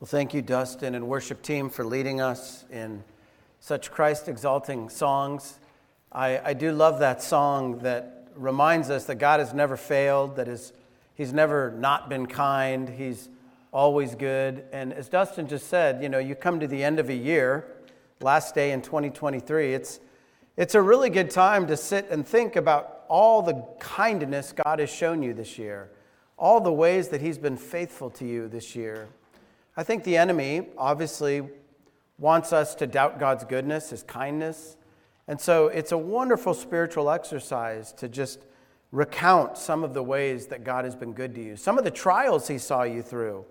Well, 0.00 0.08
thank 0.08 0.34
you, 0.34 0.42
Dustin 0.42 0.96
and 0.96 1.06
worship 1.06 1.40
team, 1.40 1.70
for 1.70 1.84
leading 1.84 2.20
us 2.20 2.64
in 2.68 3.04
such 3.60 3.92
Christ 3.92 4.28
exalting 4.28 4.88
songs. 4.88 5.60
I, 6.10 6.40
I 6.50 6.52
do 6.52 6.72
love 6.72 6.98
that 6.98 7.22
song 7.22 7.78
that 7.78 8.26
reminds 8.34 8.90
us 8.90 9.04
that 9.04 9.14
God 9.14 9.38
has 9.38 9.54
never 9.54 9.76
failed, 9.76 10.34
that 10.34 10.48
is, 10.48 10.72
He's 11.14 11.32
never 11.32 11.70
not 11.78 12.08
been 12.08 12.26
kind, 12.26 12.88
He's 12.88 13.28
always 13.72 14.16
good. 14.16 14.64
And 14.72 14.92
as 14.92 15.08
Dustin 15.08 15.46
just 15.46 15.68
said, 15.68 16.02
you 16.02 16.08
know, 16.08 16.18
you 16.18 16.34
come 16.34 16.58
to 16.58 16.66
the 16.66 16.82
end 16.82 16.98
of 16.98 17.08
a 17.08 17.14
year, 17.14 17.64
last 18.20 18.52
day 18.52 18.72
in 18.72 18.82
2023, 18.82 19.74
it's, 19.74 20.00
it's 20.56 20.74
a 20.74 20.82
really 20.82 21.08
good 21.08 21.30
time 21.30 21.68
to 21.68 21.76
sit 21.76 22.10
and 22.10 22.26
think 22.26 22.56
about 22.56 23.04
all 23.08 23.42
the 23.42 23.64
kindness 23.78 24.52
God 24.52 24.80
has 24.80 24.90
shown 24.90 25.22
you 25.22 25.32
this 25.32 25.56
year, 25.56 25.88
all 26.36 26.60
the 26.60 26.72
ways 26.72 27.08
that 27.10 27.20
He's 27.20 27.38
been 27.38 27.56
faithful 27.56 28.10
to 28.10 28.26
you 28.26 28.48
this 28.48 28.74
year. 28.74 29.08
I 29.76 29.82
think 29.82 30.04
the 30.04 30.16
enemy 30.16 30.68
obviously 30.78 31.48
wants 32.18 32.52
us 32.52 32.74
to 32.76 32.86
doubt 32.86 33.18
God's 33.18 33.44
goodness, 33.44 33.90
his 33.90 34.02
kindness. 34.04 34.76
And 35.26 35.40
so 35.40 35.68
it's 35.68 35.90
a 35.90 35.98
wonderful 35.98 36.54
spiritual 36.54 37.10
exercise 37.10 37.92
to 37.94 38.08
just 38.08 38.40
recount 38.92 39.58
some 39.58 39.82
of 39.82 39.92
the 39.92 40.02
ways 40.02 40.46
that 40.46 40.62
God 40.62 40.84
has 40.84 40.94
been 40.94 41.12
good 41.12 41.34
to 41.34 41.42
you, 41.42 41.56
some 41.56 41.78
of 41.78 41.84
the 41.84 41.90
trials 41.90 42.46
he 42.46 42.58
saw 42.58 42.84
you 42.84 43.02
through. 43.02 43.44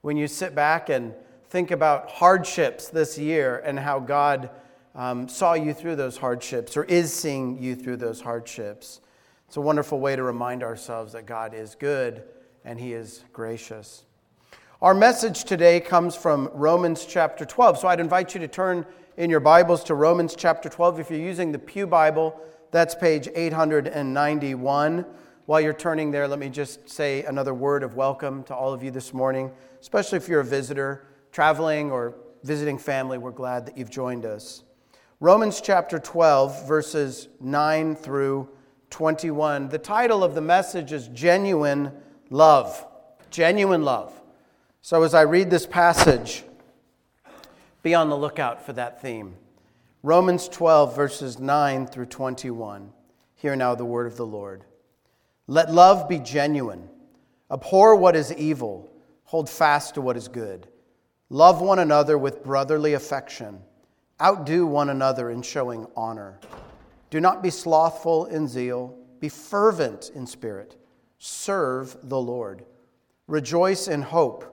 When 0.00 0.16
you 0.16 0.26
sit 0.26 0.54
back 0.54 0.88
and 0.88 1.14
think 1.50 1.70
about 1.70 2.10
hardships 2.10 2.88
this 2.88 3.18
year 3.18 3.62
and 3.64 3.78
how 3.78 3.98
God 3.98 4.48
um, 4.94 5.28
saw 5.28 5.52
you 5.52 5.74
through 5.74 5.96
those 5.96 6.16
hardships 6.16 6.76
or 6.76 6.84
is 6.84 7.12
seeing 7.12 7.62
you 7.62 7.76
through 7.76 7.98
those 7.98 8.22
hardships, 8.22 9.00
it's 9.46 9.58
a 9.58 9.60
wonderful 9.60 10.00
way 10.00 10.16
to 10.16 10.22
remind 10.22 10.62
ourselves 10.62 11.12
that 11.12 11.26
God 11.26 11.52
is 11.52 11.74
good 11.74 12.24
and 12.64 12.80
he 12.80 12.94
is 12.94 13.24
gracious. 13.34 14.06
Our 14.82 14.92
message 14.92 15.44
today 15.44 15.80
comes 15.80 16.14
from 16.16 16.50
Romans 16.52 17.06
chapter 17.06 17.46
12. 17.46 17.78
So 17.78 17.88
I'd 17.88 17.98
invite 17.98 18.34
you 18.34 18.40
to 18.40 18.48
turn 18.48 18.84
in 19.16 19.30
your 19.30 19.40
Bibles 19.40 19.82
to 19.84 19.94
Romans 19.94 20.34
chapter 20.36 20.68
12. 20.68 21.00
If 21.00 21.10
you're 21.10 21.18
using 21.18 21.50
the 21.50 21.58
Pew 21.58 21.86
Bible, 21.86 22.38
that's 22.72 22.94
page 22.94 23.26
891. 23.34 25.06
While 25.46 25.60
you're 25.62 25.72
turning 25.72 26.10
there, 26.10 26.28
let 26.28 26.38
me 26.38 26.50
just 26.50 26.90
say 26.90 27.24
another 27.24 27.54
word 27.54 27.84
of 27.84 27.94
welcome 27.94 28.42
to 28.44 28.54
all 28.54 28.74
of 28.74 28.82
you 28.82 28.90
this 28.90 29.14
morning, 29.14 29.50
especially 29.80 30.18
if 30.18 30.28
you're 30.28 30.40
a 30.40 30.44
visitor, 30.44 31.06
traveling, 31.32 31.90
or 31.90 32.14
visiting 32.42 32.76
family. 32.76 33.16
We're 33.16 33.30
glad 33.30 33.64
that 33.64 33.78
you've 33.78 33.88
joined 33.88 34.26
us. 34.26 34.62
Romans 35.20 35.62
chapter 35.62 35.98
12, 35.98 36.68
verses 36.68 37.28
9 37.40 37.96
through 37.96 38.50
21. 38.90 39.70
The 39.70 39.78
title 39.78 40.22
of 40.22 40.34
the 40.34 40.42
message 40.42 40.92
is 40.92 41.08
Genuine 41.08 41.92
Love. 42.28 42.86
Genuine 43.30 43.82
Love. 43.82 44.12
So, 44.86 45.02
as 45.02 45.14
I 45.14 45.22
read 45.22 45.50
this 45.50 45.66
passage, 45.66 46.44
be 47.82 47.92
on 47.96 48.08
the 48.08 48.16
lookout 48.16 48.64
for 48.64 48.72
that 48.74 49.02
theme. 49.02 49.34
Romans 50.04 50.46
12, 50.48 50.94
verses 50.94 51.40
9 51.40 51.88
through 51.88 52.06
21. 52.06 52.92
Hear 53.34 53.56
now 53.56 53.74
the 53.74 53.84
word 53.84 54.06
of 54.06 54.16
the 54.16 54.24
Lord. 54.24 54.62
Let 55.48 55.72
love 55.72 56.08
be 56.08 56.20
genuine. 56.20 56.88
Abhor 57.50 57.96
what 57.96 58.14
is 58.14 58.32
evil. 58.34 58.88
Hold 59.24 59.50
fast 59.50 59.94
to 59.94 60.00
what 60.00 60.16
is 60.16 60.28
good. 60.28 60.68
Love 61.30 61.60
one 61.60 61.80
another 61.80 62.16
with 62.16 62.44
brotherly 62.44 62.92
affection. 62.92 63.58
Outdo 64.22 64.66
one 64.66 64.90
another 64.90 65.32
in 65.32 65.42
showing 65.42 65.88
honor. 65.96 66.38
Do 67.10 67.20
not 67.20 67.42
be 67.42 67.50
slothful 67.50 68.26
in 68.26 68.46
zeal. 68.46 68.96
Be 69.18 69.30
fervent 69.30 70.12
in 70.14 70.28
spirit. 70.28 70.76
Serve 71.18 71.96
the 72.04 72.20
Lord. 72.20 72.64
Rejoice 73.26 73.88
in 73.88 74.02
hope 74.02 74.52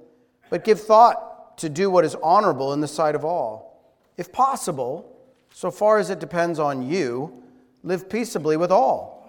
but 0.51 0.65
give 0.65 0.81
thought 0.81 1.57
to 1.57 1.69
do 1.69 1.89
what 1.89 2.05
is 2.05 2.15
honorable 2.21 2.73
in 2.73 2.81
the 2.81 2.87
sight 2.87 3.15
of 3.15 3.25
all. 3.25 3.81
If 4.17 4.31
possible, 4.31 5.09
so 5.53 5.71
far 5.71 5.97
as 5.97 6.09
it 6.09 6.19
depends 6.19 6.59
on 6.59 6.87
you, 6.87 7.41
live 7.83 8.09
peaceably 8.09 8.57
with 8.57 8.71
all. 8.71 9.27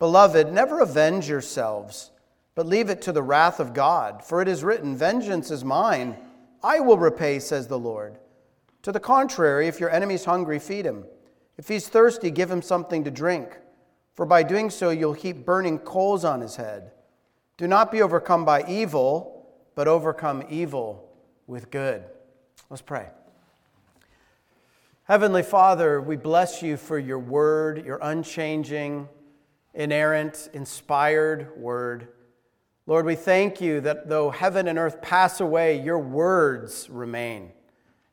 Beloved, 0.00 0.52
never 0.52 0.80
avenge 0.80 1.28
yourselves, 1.28 2.10
but 2.56 2.66
leave 2.66 2.90
it 2.90 3.00
to 3.02 3.12
the 3.12 3.22
wrath 3.22 3.60
of 3.60 3.72
God. 3.72 4.24
For 4.24 4.42
it 4.42 4.48
is 4.48 4.64
written, 4.64 4.96
Vengeance 4.96 5.50
is 5.50 5.64
mine, 5.64 6.16
I 6.62 6.80
will 6.80 6.98
repay, 6.98 7.38
says 7.38 7.68
the 7.68 7.78
Lord. 7.78 8.18
To 8.82 8.90
the 8.90 9.00
contrary, 9.00 9.68
if 9.68 9.78
your 9.78 9.90
enemy 9.90 10.14
is 10.14 10.24
hungry, 10.24 10.58
feed 10.58 10.84
him. 10.84 11.04
If 11.56 11.68
he's 11.68 11.88
thirsty, 11.88 12.32
give 12.32 12.50
him 12.50 12.62
something 12.62 13.04
to 13.04 13.12
drink, 13.12 13.60
for 14.14 14.26
by 14.26 14.42
doing 14.42 14.70
so 14.70 14.90
you'll 14.90 15.12
heap 15.12 15.46
burning 15.46 15.78
coals 15.78 16.24
on 16.24 16.40
his 16.40 16.56
head. 16.56 16.90
Do 17.58 17.68
not 17.68 17.92
be 17.92 18.02
overcome 18.02 18.44
by 18.44 18.64
evil 18.66 19.33
but 19.74 19.88
overcome 19.88 20.44
evil 20.48 21.08
with 21.46 21.70
good. 21.70 22.04
Let's 22.70 22.82
pray. 22.82 23.08
Heavenly 25.04 25.42
Father, 25.42 26.00
we 26.00 26.16
bless 26.16 26.62
you 26.62 26.76
for 26.76 26.98
your 26.98 27.18
word, 27.18 27.84
your 27.84 27.98
unchanging, 28.00 29.08
inerrant, 29.74 30.48
inspired 30.54 31.58
word. 31.58 32.08
Lord, 32.86 33.04
we 33.04 33.14
thank 33.14 33.60
you 33.60 33.80
that 33.82 34.08
though 34.08 34.30
heaven 34.30 34.68
and 34.68 34.78
earth 34.78 35.02
pass 35.02 35.40
away, 35.40 35.80
your 35.82 35.98
words 35.98 36.88
remain, 36.88 37.52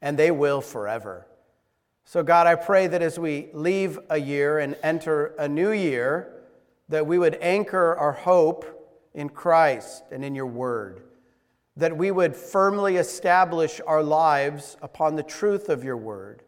and 0.01 0.17
they 0.17 0.31
will 0.31 0.61
forever. 0.61 1.27
So, 2.03 2.23
God, 2.23 2.45
I 2.45 2.55
pray 2.55 2.87
that 2.87 3.01
as 3.01 3.17
we 3.17 3.49
leave 3.53 3.97
a 4.09 4.17
year 4.17 4.59
and 4.59 4.75
enter 4.83 5.27
a 5.37 5.47
new 5.47 5.71
year, 5.71 6.41
that 6.89 7.07
we 7.07 7.17
would 7.17 7.37
anchor 7.39 7.95
our 7.95 8.11
hope 8.11 8.65
in 9.13 9.29
Christ 9.29 10.03
and 10.11 10.25
in 10.25 10.35
your 10.35 10.47
word 10.47 11.03
that 11.77 11.95
we 11.95 12.11
would 12.11 12.35
firmly 12.35 12.97
establish 12.97 13.79
our 13.87 14.03
lives 14.03 14.77
upon 14.81 15.15
the 15.15 15.23
truth 15.23 15.69
of 15.69 15.83
your 15.83 15.97
word. 15.97 16.43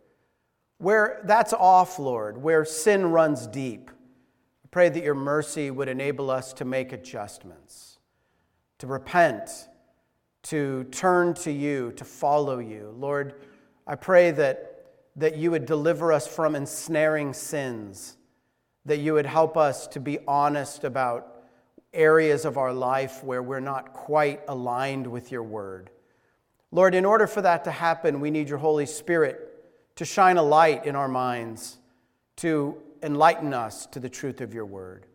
Where 0.80 1.22
that's 1.24 1.54
off, 1.54 1.98
Lord, 1.98 2.38
where 2.38 2.66
sin 2.66 3.06
runs 3.06 3.48
deep, 3.48 3.90
I 3.90 4.68
pray 4.70 4.90
that 4.90 5.04
your 5.04 5.16
mercy 5.16 5.72
would 5.72 5.88
enable 5.88 6.30
us 6.30 6.52
to 6.54 6.66
make 6.66 6.92
adjustments, 6.92 8.00
to 8.80 8.88
repent, 8.88 9.70
to 10.44 10.84
turn 10.86 11.34
to 11.36 11.52
you, 11.52 11.94
to 11.94 12.04
follow 12.04 12.60
you. 12.60 12.94
Lord, 12.98 13.36
I 13.88 13.96
pray 13.96 14.32
that, 14.32 14.86
that 15.16 15.38
you 15.38 15.52
would 15.52 15.66
deliver 15.66 16.12
us 16.12 16.28
from 16.28 16.54
ensnaring 16.54 17.34
sins, 17.34 18.18
that 18.86 18.98
you 18.98 19.14
would 19.14 19.26
help 19.26 19.56
us 19.56 19.88
to 19.88 20.02
be 20.02 20.20
honest 20.28 20.84
about 20.84 21.33
areas 21.94 22.46
of 22.46 22.58
our 22.58 22.74
life 22.74 23.24
where 23.24 23.44
we're 23.44 23.60
not 23.60 23.94
quite 23.94 24.42
aligned 24.48 25.08
with 25.08 25.32
your 25.32 25.44
word. 25.44 25.90
Lord, 26.72 26.96
in 26.96 27.06
order 27.06 27.28
for 27.28 27.42
that 27.42 27.64
to 27.66 27.72
happen, 27.72 28.20
we 28.20 28.32
need 28.32 28.50
your 28.50 28.58
Holy 28.58 28.86
Spirit 28.86 29.50
to 29.96 30.06
shine 30.06 30.38
a 30.38 30.44
light 30.44 30.86
in 30.86 30.96
our 30.96 31.08
minds, 31.08 31.78
to 32.38 32.82
enlighten 33.04 33.54
us 33.54 33.86
to 33.88 34.00
the 34.00 34.10
truth 34.10 34.42
of 34.42 34.54
your 34.54 34.66
word. 34.66 35.06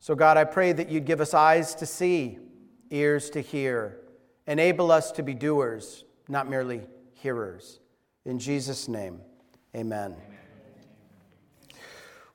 So, 0.00 0.14
God, 0.14 0.36
I 0.36 0.44
pray 0.44 0.72
that 0.72 0.88
you'd 0.88 1.04
give 1.04 1.20
us 1.20 1.32
eyes 1.32 1.74
to 1.76 1.86
see, 1.86 2.38
ears 2.90 3.30
to 3.30 3.40
hear, 3.40 3.98
enable 4.46 4.90
us 4.90 5.12
to 5.12 5.22
be 5.22 5.34
doers, 5.34 6.04
not 6.28 6.48
merely 6.48 6.82
hearers. 7.14 7.80
In 8.24 8.38
Jesus' 8.38 8.88
name, 8.88 9.20
amen. 9.74 10.16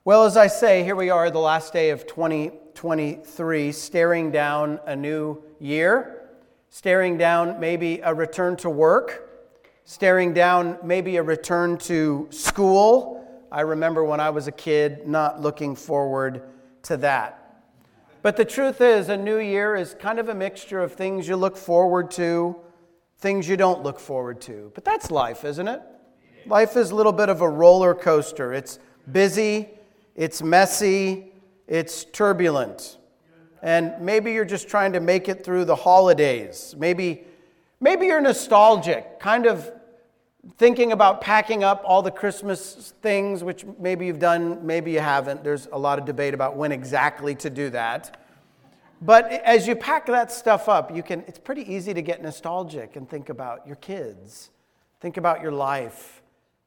Well, 0.03 0.25
as 0.25 0.35
I 0.35 0.47
say, 0.47 0.83
here 0.83 0.95
we 0.95 1.11
are, 1.11 1.29
the 1.29 1.37
last 1.37 1.73
day 1.73 1.91
of 1.91 2.07
2023, 2.07 3.71
staring 3.71 4.31
down 4.31 4.79
a 4.87 4.95
new 4.95 5.43
year, 5.59 6.23
staring 6.71 7.19
down 7.19 7.59
maybe 7.59 7.99
a 7.99 8.11
return 8.11 8.55
to 8.57 8.69
work, 8.71 9.29
staring 9.85 10.33
down 10.33 10.79
maybe 10.83 11.17
a 11.17 11.21
return 11.21 11.77
to 11.81 12.27
school. 12.31 13.45
I 13.51 13.61
remember 13.61 14.03
when 14.03 14.19
I 14.19 14.31
was 14.31 14.47
a 14.47 14.51
kid 14.51 15.07
not 15.07 15.39
looking 15.39 15.75
forward 15.75 16.49
to 16.81 16.97
that. 16.97 17.61
But 18.23 18.37
the 18.37 18.45
truth 18.45 18.81
is, 18.81 19.07
a 19.07 19.17
new 19.17 19.37
year 19.37 19.75
is 19.75 19.93
kind 19.93 20.17
of 20.17 20.29
a 20.29 20.33
mixture 20.33 20.79
of 20.79 20.93
things 20.93 21.27
you 21.27 21.35
look 21.35 21.55
forward 21.55 22.09
to, 22.11 22.55
things 23.19 23.47
you 23.47 23.55
don't 23.55 23.83
look 23.83 23.99
forward 23.99 24.41
to. 24.41 24.71
But 24.73 24.83
that's 24.83 25.11
life, 25.11 25.45
isn't 25.45 25.67
it? 25.67 25.79
Life 26.47 26.75
is 26.75 26.89
a 26.89 26.95
little 26.95 27.13
bit 27.13 27.29
of 27.29 27.41
a 27.41 27.47
roller 27.47 27.93
coaster. 27.93 28.51
It's 28.51 28.79
busy, 29.11 29.69
it's 30.15 30.41
messy, 30.41 31.31
it's 31.67 32.03
turbulent. 32.05 32.97
And 33.63 33.93
maybe 34.01 34.31
you're 34.31 34.45
just 34.45 34.67
trying 34.67 34.93
to 34.93 34.99
make 34.99 35.29
it 35.29 35.43
through 35.43 35.65
the 35.65 35.75
holidays. 35.75 36.75
Maybe, 36.77 37.25
Maybe 37.83 38.05
you're 38.05 38.21
nostalgic, 38.21 39.19
kind 39.19 39.47
of 39.47 39.71
thinking 40.57 40.91
about 40.91 41.19
packing 41.19 41.63
up 41.63 41.81
all 41.83 42.03
the 42.03 42.11
Christmas 42.11 42.93
things, 43.01 43.43
which 43.43 43.65
maybe 43.79 44.05
you've 44.05 44.19
done, 44.19 44.63
maybe 44.63 44.91
you 44.91 44.99
haven't. 44.99 45.43
There's 45.43 45.67
a 45.71 45.79
lot 45.79 45.97
of 45.97 46.05
debate 46.05 46.35
about 46.35 46.55
when 46.55 46.71
exactly 46.71 47.33
to 47.35 47.49
do 47.49 47.71
that. 47.71 48.23
But 49.01 49.31
as 49.31 49.65
you 49.65 49.75
pack 49.75 50.05
that 50.05 50.31
stuff 50.31 50.69
up, 50.69 50.95
you 50.95 51.01
can, 51.01 51.21
it's 51.21 51.39
pretty 51.39 51.73
easy 51.73 51.91
to 51.95 52.03
get 52.03 52.21
nostalgic 52.21 52.97
and 52.97 53.09
think 53.09 53.29
about 53.29 53.65
your 53.65 53.77
kids, 53.77 54.51
think 54.99 55.17
about 55.17 55.41
your 55.41 55.51
life, 55.51 56.21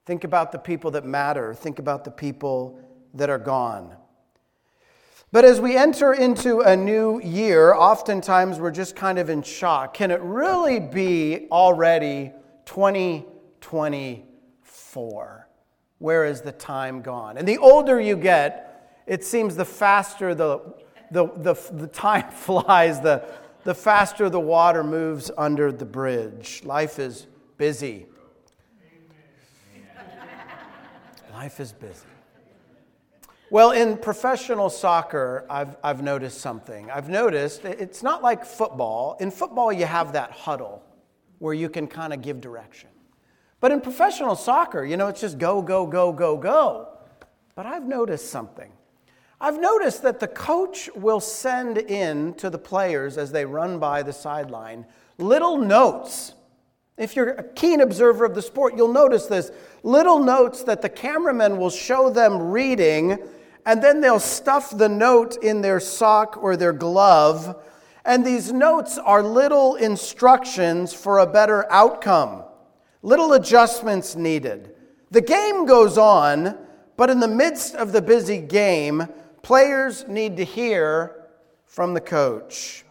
think 0.06 0.24
about 0.24 0.50
the 0.50 0.58
people 0.58 0.90
that 0.90 1.04
matter, 1.04 1.54
think 1.54 1.78
about 1.78 2.02
the 2.02 2.10
people 2.10 2.80
that 3.14 3.30
are 3.30 3.38
gone. 3.38 3.96
But 5.32 5.44
as 5.44 5.60
we 5.60 5.76
enter 5.76 6.12
into 6.12 6.60
a 6.60 6.76
new 6.76 7.20
year, 7.20 7.74
oftentimes 7.74 8.60
we're 8.60 8.70
just 8.70 8.94
kind 8.94 9.18
of 9.18 9.28
in 9.30 9.42
shock. 9.42 9.94
Can 9.94 10.12
it 10.12 10.20
really 10.20 10.78
be 10.78 11.48
already 11.50 12.30
2024? 12.66 15.48
Where 15.98 16.24
is 16.24 16.40
the 16.42 16.52
time 16.52 17.02
gone? 17.02 17.36
And 17.36 17.48
the 17.48 17.58
older 17.58 18.00
you 18.00 18.16
get, 18.16 19.02
it 19.06 19.24
seems 19.24 19.56
the 19.56 19.64
faster 19.64 20.34
the 20.34 20.60
the, 21.10 21.26
the, 21.36 21.54
the 21.72 21.86
time 21.86 22.30
flies, 22.30 23.00
the, 23.00 23.24
the 23.64 23.74
faster 23.74 24.28
the 24.28 24.40
water 24.40 24.84
moves 24.84 25.30
under 25.38 25.72
the 25.72 25.84
bridge. 25.84 26.62
Life 26.64 26.98
is 26.98 27.26
busy. 27.56 28.06
Life 31.32 31.60
is 31.60 31.72
busy. 31.72 32.06
Well, 33.50 33.72
in 33.72 33.98
professional 33.98 34.70
soccer, 34.70 35.44
I've, 35.50 35.76
I've 35.84 36.02
noticed 36.02 36.40
something. 36.40 36.90
I've 36.90 37.08
noticed 37.08 37.64
it's 37.64 38.02
not 38.02 38.22
like 38.22 38.44
football. 38.44 39.16
In 39.20 39.30
football, 39.30 39.72
you 39.72 39.84
have 39.84 40.14
that 40.14 40.30
huddle 40.30 40.82
where 41.38 41.54
you 41.54 41.68
can 41.68 41.86
kind 41.86 42.12
of 42.12 42.22
give 42.22 42.40
direction. 42.40 42.88
But 43.60 43.70
in 43.70 43.80
professional 43.80 44.34
soccer, 44.34 44.84
you 44.84 44.96
know, 44.96 45.08
it's 45.08 45.20
just 45.20 45.38
go, 45.38 45.60
go, 45.60 45.86
go, 45.86 46.12
go, 46.12 46.36
go. 46.36 46.88
But 47.54 47.66
I've 47.66 47.84
noticed 47.84 48.30
something. 48.30 48.72
I've 49.40 49.60
noticed 49.60 50.02
that 50.02 50.20
the 50.20 50.28
coach 50.28 50.88
will 50.94 51.20
send 51.20 51.76
in 51.78 52.34
to 52.34 52.48
the 52.48 52.58
players 52.58 53.18
as 53.18 53.30
they 53.30 53.44
run 53.44 53.78
by 53.78 54.02
the 54.02 54.12
sideline 54.12 54.86
little 55.18 55.58
notes. 55.58 56.34
If 56.96 57.16
you're 57.16 57.30
a 57.30 57.42
keen 57.42 57.80
observer 57.80 58.24
of 58.24 58.34
the 58.34 58.42
sport, 58.42 58.76
you'll 58.76 58.92
notice 58.92 59.26
this 59.26 59.50
little 59.82 60.18
notes 60.18 60.62
that 60.64 60.80
the 60.80 60.88
cameraman 60.88 61.58
will 61.58 61.70
show 61.70 62.08
them 62.08 62.40
reading, 62.50 63.18
and 63.66 63.82
then 63.82 64.00
they'll 64.00 64.20
stuff 64.20 64.76
the 64.76 64.88
note 64.88 65.36
in 65.42 65.60
their 65.60 65.80
sock 65.80 66.36
or 66.42 66.56
their 66.56 66.72
glove. 66.72 67.62
And 68.04 68.24
these 68.24 68.52
notes 68.52 68.98
are 68.98 69.22
little 69.22 69.76
instructions 69.76 70.92
for 70.92 71.18
a 71.18 71.26
better 71.26 71.70
outcome, 71.72 72.44
little 73.02 73.32
adjustments 73.32 74.16
needed. 74.16 74.74
The 75.10 75.22
game 75.22 75.64
goes 75.64 75.96
on, 75.96 76.58
but 76.96 77.10
in 77.10 77.20
the 77.20 77.28
midst 77.28 77.74
of 77.74 77.92
the 77.92 78.02
busy 78.02 78.38
game, 78.38 79.08
Players 79.44 80.08
need 80.08 80.38
to 80.38 80.44
hear 80.44 81.26
from 81.66 81.92
the 81.92 82.00
coach. 82.00 82.82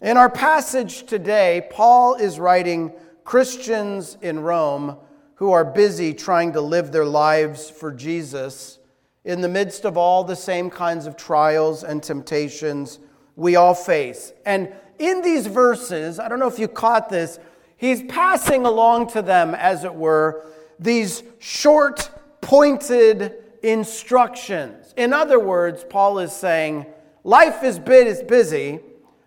In 0.00 0.16
our 0.16 0.30
passage 0.30 1.04
today, 1.04 1.68
Paul 1.70 2.14
is 2.14 2.40
writing 2.40 2.94
Christians 3.24 4.16
in 4.22 4.40
Rome 4.40 4.96
who 5.34 5.52
are 5.52 5.66
busy 5.66 6.14
trying 6.14 6.54
to 6.54 6.62
live 6.62 6.92
their 6.92 7.04
lives 7.04 7.68
for 7.68 7.92
Jesus 7.92 8.78
in 9.24 9.40
the 9.40 9.48
midst 9.48 9.84
of 9.84 9.96
all 9.96 10.24
the 10.24 10.36
same 10.36 10.68
kinds 10.68 11.06
of 11.06 11.16
trials 11.16 11.84
and 11.84 12.02
temptations 12.02 12.98
we 13.36 13.56
all 13.56 13.74
face. 13.74 14.32
And 14.44 14.72
in 14.98 15.22
these 15.22 15.46
verses, 15.46 16.18
I 16.18 16.28
don't 16.28 16.38
know 16.38 16.48
if 16.48 16.58
you 16.58 16.68
caught 16.68 17.08
this, 17.08 17.38
he's 17.76 18.02
passing 18.04 18.66
along 18.66 19.08
to 19.08 19.22
them, 19.22 19.54
as 19.54 19.84
it 19.84 19.94
were, 19.94 20.46
these 20.78 21.22
short, 21.38 22.10
pointed 22.40 23.34
instructions. 23.62 24.92
In 24.96 25.12
other 25.12 25.38
words, 25.38 25.84
Paul 25.88 26.18
is 26.18 26.32
saying 26.32 26.86
life 27.24 27.62
is 27.62 27.78
busy, 27.78 28.80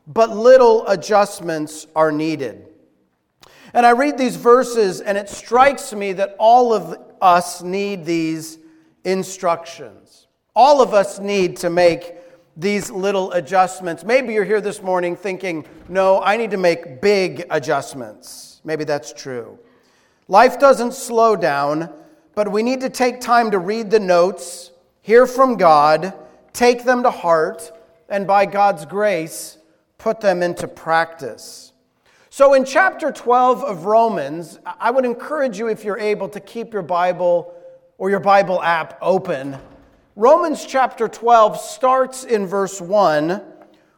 but 0.08 0.30
little 0.30 0.86
adjustments 0.88 1.88
are 1.96 2.12
needed. 2.12 2.68
And 3.74 3.86
I 3.86 3.92
read 3.92 4.18
these 4.18 4.36
verses, 4.36 5.02
and 5.02 5.18
it 5.18 5.30
strikes 5.30 5.94
me 5.94 6.14
that 6.14 6.36
all 6.38 6.74
of 6.74 6.98
us 7.22 7.62
need 7.62 8.06
these 8.06 8.60
instructions. 9.06 10.28
All 10.56 10.82
of 10.82 10.94
us 10.94 11.20
need 11.20 11.58
to 11.58 11.70
make 11.70 12.16
these 12.58 12.90
little 12.90 13.32
adjustments. 13.34 14.04
Maybe 14.04 14.34
you're 14.34 14.46
here 14.46 14.62
this 14.62 14.82
morning 14.82 15.16
thinking, 15.16 15.66
no, 15.90 16.22
I 16.22 16.38
need 16.38 16.52
to 16.52 16.58
make 16.58 17.02
big 17.02 17.46
adjustments. 17.50 18.62
Maybe 18.64 18.84
that's 18.84 19.14
true. 19.14 19.60
Life 20.28 20.60
doesn't 20.60 20.94
slow 20.94 21.36
down, 21.36 21.94
but 22.34 22.52
we 22.52 22.64
need 22.64 22.82
to 22.82 22.90
take 22.90 23.22
time 23.22 23.52
to 23.52 23.60
read 23.60 23.92
the 23.92 24.00
notes, 24.00 24.72
hear 25.02 25.28
from 25.28 25.58
God, 25.58 26.14
take 26.54 26.84
them 26.84 27.04
to 27.04 27.12
heart, 27.12 27.72
and 28.10 28.26
by 28.26 28.46
God's 28.46 28.86
grace, 28.86 29.58
put 29.98 30.22
them 30.22 30.42
into 30.42 30.68
practice. 30.68 31.74
So, 32.30 32.54
in 32.54 32.66
chapter 32.66 33.12
12 33.12 33.64
of 33.64 33.86
Romans, 33.86 34.60
I 34.66 34.92
would 34.92 35.06
encourage 35.06 35.58
you, 35.58 35.68
if 35.68 35.86
you're 35.86 36.00
able, 36.00 36.28
to 36.30 36.40
keep 36.40 36.74
your 36.74 36.82
Bible 36.82 37.55
or 37.98 38.10
your 38.10 38.20
Bible 38.20 38.62
app 38.62 38.98
open. 39.02 39.58
Romans 40.16 40.66
chapter 40.66 41.08
12 41.08 41.60
starts 41.60 42.24
in 42.24 42.48
verse 42.48 42.80
1 42.82 43.42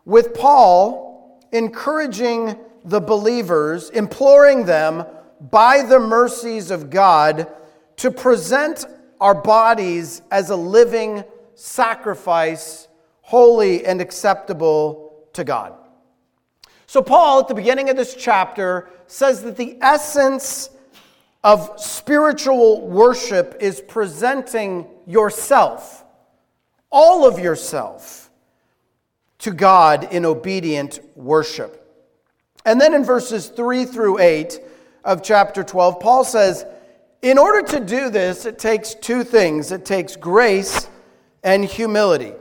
with 0.05 0.33
Paul 0.33 1.39
encouraging 1.51 2.57
the 2.85 2.99
believers, 3.01 3.89
imploring 3.89 4.65
them 4.65 5.05
by 5.51 5.83
the 5.83 5.99
mercies 5.99 6.71
of 6.71 6.89
God 6.89 7.47
to 7.97 8.11
present 8.11 8.85
our 9.19 9.35
bodies 9.35 10.21
as 10.31 10.49
a 10.49 10.55
living 10.55 11.23
sacrifice, 11.55 12.87
holy 13.21 13.85
and 13.85 13.99
acceptable 13.99 15.27
to 15.33 15.43
God. 15.43 15.73
So, 16.85 17.01
Paul, 17.01 17.41
at 17.41 17.47
the 17.47 17.53
beginning 17.53 17.89
of 17.89 17.97
this 17.97 18.15
chapter, 18.15 18.89
says 19.07 19.43
that 19.43 19.57
the 19.57 19.77
essence 19.81 20.69
of 21.47 21.71
spiritual 21.77 22.85
worship 22.85 23.55
is 23.61 23.79
presenting 23.79 24.85
yourself, 25.05 26.03
all 26.91 27.25
of 27.25 27.39
yourself, 27.39 28.29
to 29.39 29.51
God 29.51 30.11
in 30.11 30.25
obedient 30.25 30.99
worship. 31.15 31.89
And 32.65 32.81
then 32.81 32.93
in 32.93 33.05
verses 33.05 33.47
3 33.47 33.85
through 33.85 34.19
8 34.19 34.59
of 35.05 35.23
chapter 35.23 35.63
12, 35.63 36.01
Paul 36.01 36.25
says, 36.25 36.65
in 37.21 37.37
order 37.37 37.65
to 37.65 37.79
do 37.79 38.09
this, 38.09 38.45
it 38.45 38.59
takes 38.59 38.93
two 38.93 39.23
things 39.23 39.71
it 39.71 39.85
takes 39.85 40.17
grace 40.17 40.89
and 41.43 41.63
humility. 41.63 42.33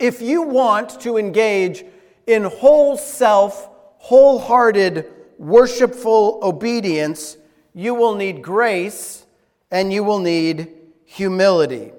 If 0.00 0.20
you 0.20 0.42
want 0.42 0.98
to 1.02 1.18
engage 1.18 1.84
in 2.26 2.42
whole 2.42 2.96
self, 2.96 3.70
wholehearted, 3.98 5.06
worshipful 5.38 6.40
obedience, 6.42 7.36
you 7.78 7.94
will 7.94 8.16
need 8.16 8.42
grace 8.42 9.24
and 9.70 9.92
you 9.92 10.02
will 10.02 10.18
need 10.18 10.66
humility. 11.04 11.92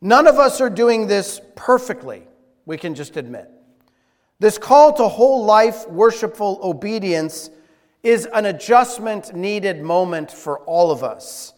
None 0.00 0.28
of 0.28 0.38
us 0.38 0.60
are 0.60 0.70
doing 0.70 1.08
this 1.08 1.40
perfectly, 1.56 2.22
we 2.64 2.78
can 2.78 2.94
just 2.94 3.16
admit. 3.16 3.50
This 4.38 4.56
call 4.56 4.92
to 4.92 5.08
whole 5.08 5.44
life 5.44 5.88
worshipful 5.88 6.60
obedience 6.62 7.50
is 8.04 8.28
an 8.32 8.46
adjustment 8.46 9.34
needed 9.34 9.82
moment 9.82 10.30
for 10.30 10.60
all 10.60 10.92
of 10.92 11.02
us. 11.02 11.54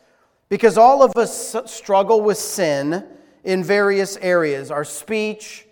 Because 0.48 0.78
all 0.78 1.02
of 1.02 1.14
us 1.18 1.54
struggle 1.66 2.22
with 2.22 2.38
sin 2.38 3.04
in 3.44 3.62
various 3.62 4.16
areas 4.16 4.70
our 4.70 4.82
speech, 4.82 5.66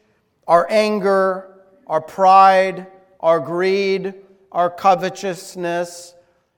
our 0.47 0.67
anger, 0.69 1.63
our 1.87 2.03
pride, 2.03 2.89
our 3.21 3.41
greed, 3.41 4.13
our 4.53 4.69
covetousness. 4.69 6.15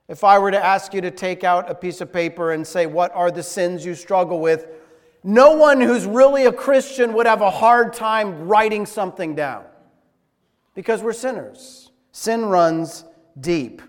If 0.08 0.24
I 0.24 0.38
were 0.38 0.50
to 0.50 0.62
ask 0.62 0.92
you 0.92 1.00
to 1.00 1.10
take 1.10 1.44
out 1.44 1.70
a 1.70 1.74
piece 1.74 2.00
of 2.00 2.12
paper 2.12 2.52
and 2.52 2.66
say, 2.66 2.86
What 2.86 3.14
are 3.14 3.30
the 3.30 3.42
sins 3.42 3.84
you 3.84 3.94
struggle 3.94 4.40
with? 4.40 4.66
No 5.24 5.52
one 5.52 5.80
who's 5.80 6.04
really 6.04 6.46
a 6.46 6.52
Christian 6.52 7.12
would 7.12 7.26
have 7.26 7.40
a 7.40 7.50
hard 7.50 7.92
time 7.92 8.48
writing 8.48 8.86
something 8.86 9.34
down 9.34 9.64
because 10.74 11.02
we're 11.02 11.12
sinners. 11.12 11.90
Sin 12.10 12.44
runs 12.44 13.04
deep. 13.40 13.80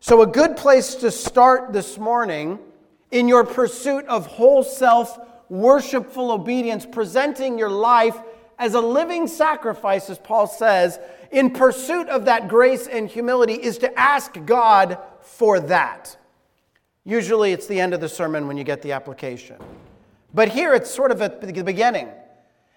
So, 0.00 0.22
a 0.22 0.26
good 0.26 0.56
place 0.56 0.96
to 0.96 1.10
start 1.10 1.72
this 1.72 1.98
morning 1.98 2.58
in 3.10 3.28
your 3.28 3.44
pursuit 3.44 4.06
of 4.06 4.26
whole 4.26 4.64
self, 4.64 5.18
worshipful 5.48 6.32
obedience, 6.32 6.86
presenting 6.90 7.58
your 7.58 7.70
life 7.70 8.16
as 8.58 8.74
a 8.74 8.80
living 8.80 9.26
sacrifice, 9.26 10.08
as 10.08 10.18
Paul 10.18 10.46
says, 10.46 10.98
in 11.30 11.50
pursuit 11.50 12.08
of 12.08 12.24
that 12.24 12.48
grace 12.48 12.86
and 12.86 13.08
humility, 13.08 13.54
is 13.54 13.78
to 13.78 13.98
ask 13.98 14.36
God 14.46 14.98
for 15.22 15.60
that. 15.60 16.16
Usually, 17.04 17.52
it's 17.52 17.66
the 17.66 17.80
end 17.80 17.94
of 17.94 18.00
the 18.00 18.08
sermon 18.08 18.46
when 18.46 18.56
you 18.56 18.64
get 18.64 18.82
the 18.82 18.92
application. 18.92 19.56
But 20.34 20.48
here, 20.48 20.74
it's 20.74 20.90
sort 20.90 21.10
of 21.10 21.20
at 21.20 21.40
the 21.40 21.62
beginning. 21.62 22.08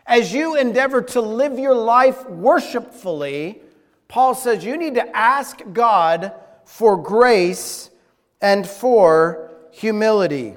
As 0.07 0.33
you 0.33 0.55
endeavor 0.55 1.01
to 1.01 1.21
live 1.21 1.57
your 1.57 1.75
life 1.75 2.27
worshipfully, 2.27 3.61
Paul 4.07 4.35
says 4.35 4.63
you 4.63 4.77
need 4.77 4.95
to 4.95 5.15
ask 5.15 5.61
God 5.73 6.33
for 6.63 6.97
grace 6.97 7.89
and 8.41 8.67
for 8.67 9.51
humility. 9.71 10.55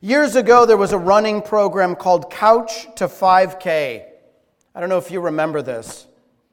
Years 0.00 0.36
ago, 0.36 0.66
there 0.66 0.76
was 0.76 0.92
a 0.92 0.98
running 0.98 1.42
program 1.42 1.94
called 1.96 2.30
Couch 2.30 2.86
to 2.96 3.06
5K. 3.06 4.04
I 4.74 4.80
don't 4.80 4.88
know 4.88 4.98
if 4.98 5.10
you 5.10 5.20
remember 5.20 5.62
this. 5.62 6.06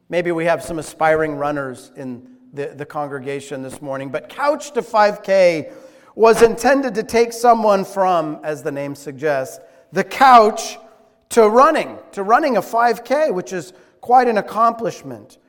Maybe 0.09 0.31
we 0.31 0.45
have 0.45 0.63
some 0.63 0.79
aspiring 0.79 1.35
runners 1.35 1.91
in 1.95 2.32
the, 2.53 2.67
the 2.67 2.85
congregation 2.85 3.63
this 3.63 3.81
morning. 3.81 4.09
But 4.09 4.29
Couch 4.29 4.71
to 4.73 4.81
5K 4.81 5.73
was 6.15 6.41
intended 6.41 6.93
to 6.95 7.03
take 7.03 7.33
someone 7.33 7.83
from, 7.83 8.39
as 8.43 8.61
the 8.61 8.71
name 8.71 8.95
suggests, 8.95 9.59
the 9.91 10.03
couch 10.03 10.77
to 11.29 11.49
running, 11.49 11.97
to 12.11 12.23
running 12.23 12.57
a 12.57 12.61
5K, 12.61 13.33
which 13.33 13.51
is 13.51 13.73
quite 14.01 14.27
an 14.27 14.37
accomplishment. 14.37 15.39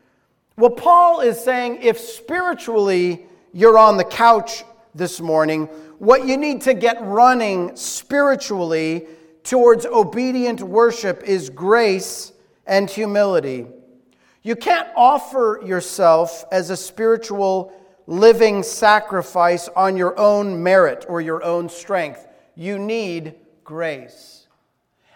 Well, 0.57 0.71
Paul 0.71 1.21
is 1.21 1.39
saying 1.39 1.83
if 1.83 1.99
spiritually 1.99 3.27
you're 3.53 3.79
on 3.79 3.97
the 3.97 4.05
couch 4.05 4.65
this 4.95 5.21
morning, 5.21 5.67
what 5.99 6.27
you 6.27 6.37
need 6.37 6.63
to 6.63 6.75
get 6.75 6.97
running 7.03 7.77
spiritually 7.77 9.07
towards 9.43 9.85
obedient 9.85 10.63
worship 10.63 11.23
is 11.25 11.51
grace 11.51 12.33
and 12.67 12.89
humility. 12.89 13.67
You 14.45 14.55
can't 14.55 14.89
offer 14.95 15.61
yourself 15.65 16.45
as 16.53 16.69
a 16.69 16.77
spiritual 16.77 17.73
living 18.07 18.63
sacrifice 18.63 19.69
on 19.69 19.97
your 19.97 20.17
own 20.19 20.63
merit 20.63 21.07
or 21.09 21.23
your 21.23 21.43
own 21.43 21.71
strength. 21.71 22.29
You 22.55 22.79
need 22.79 23.37
grace. 23.65 24.47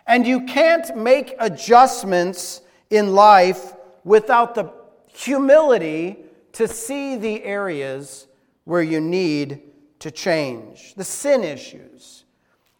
And 0.06 0.26
you 0.26 0.46
can't 0.46 0.96
make 0.96 1.34
adjustments 1.38 2.62
in 2.88 3.12
life 3.12 3.74
without 4.02 4.54
the 4.54 4.72
humility 5.12 6.16
to 6.52 6.66
see 6.66 7.16
the 7.16 7.44
areas 7.44 8.26
where 8.64 8.82
you 8.82 8.98
need 8.98 9.60
to 9.98 10.10
change, 10.10 10.94
the 10.94 11.04
sin 11.04 11.44
issues. 11.44 12.24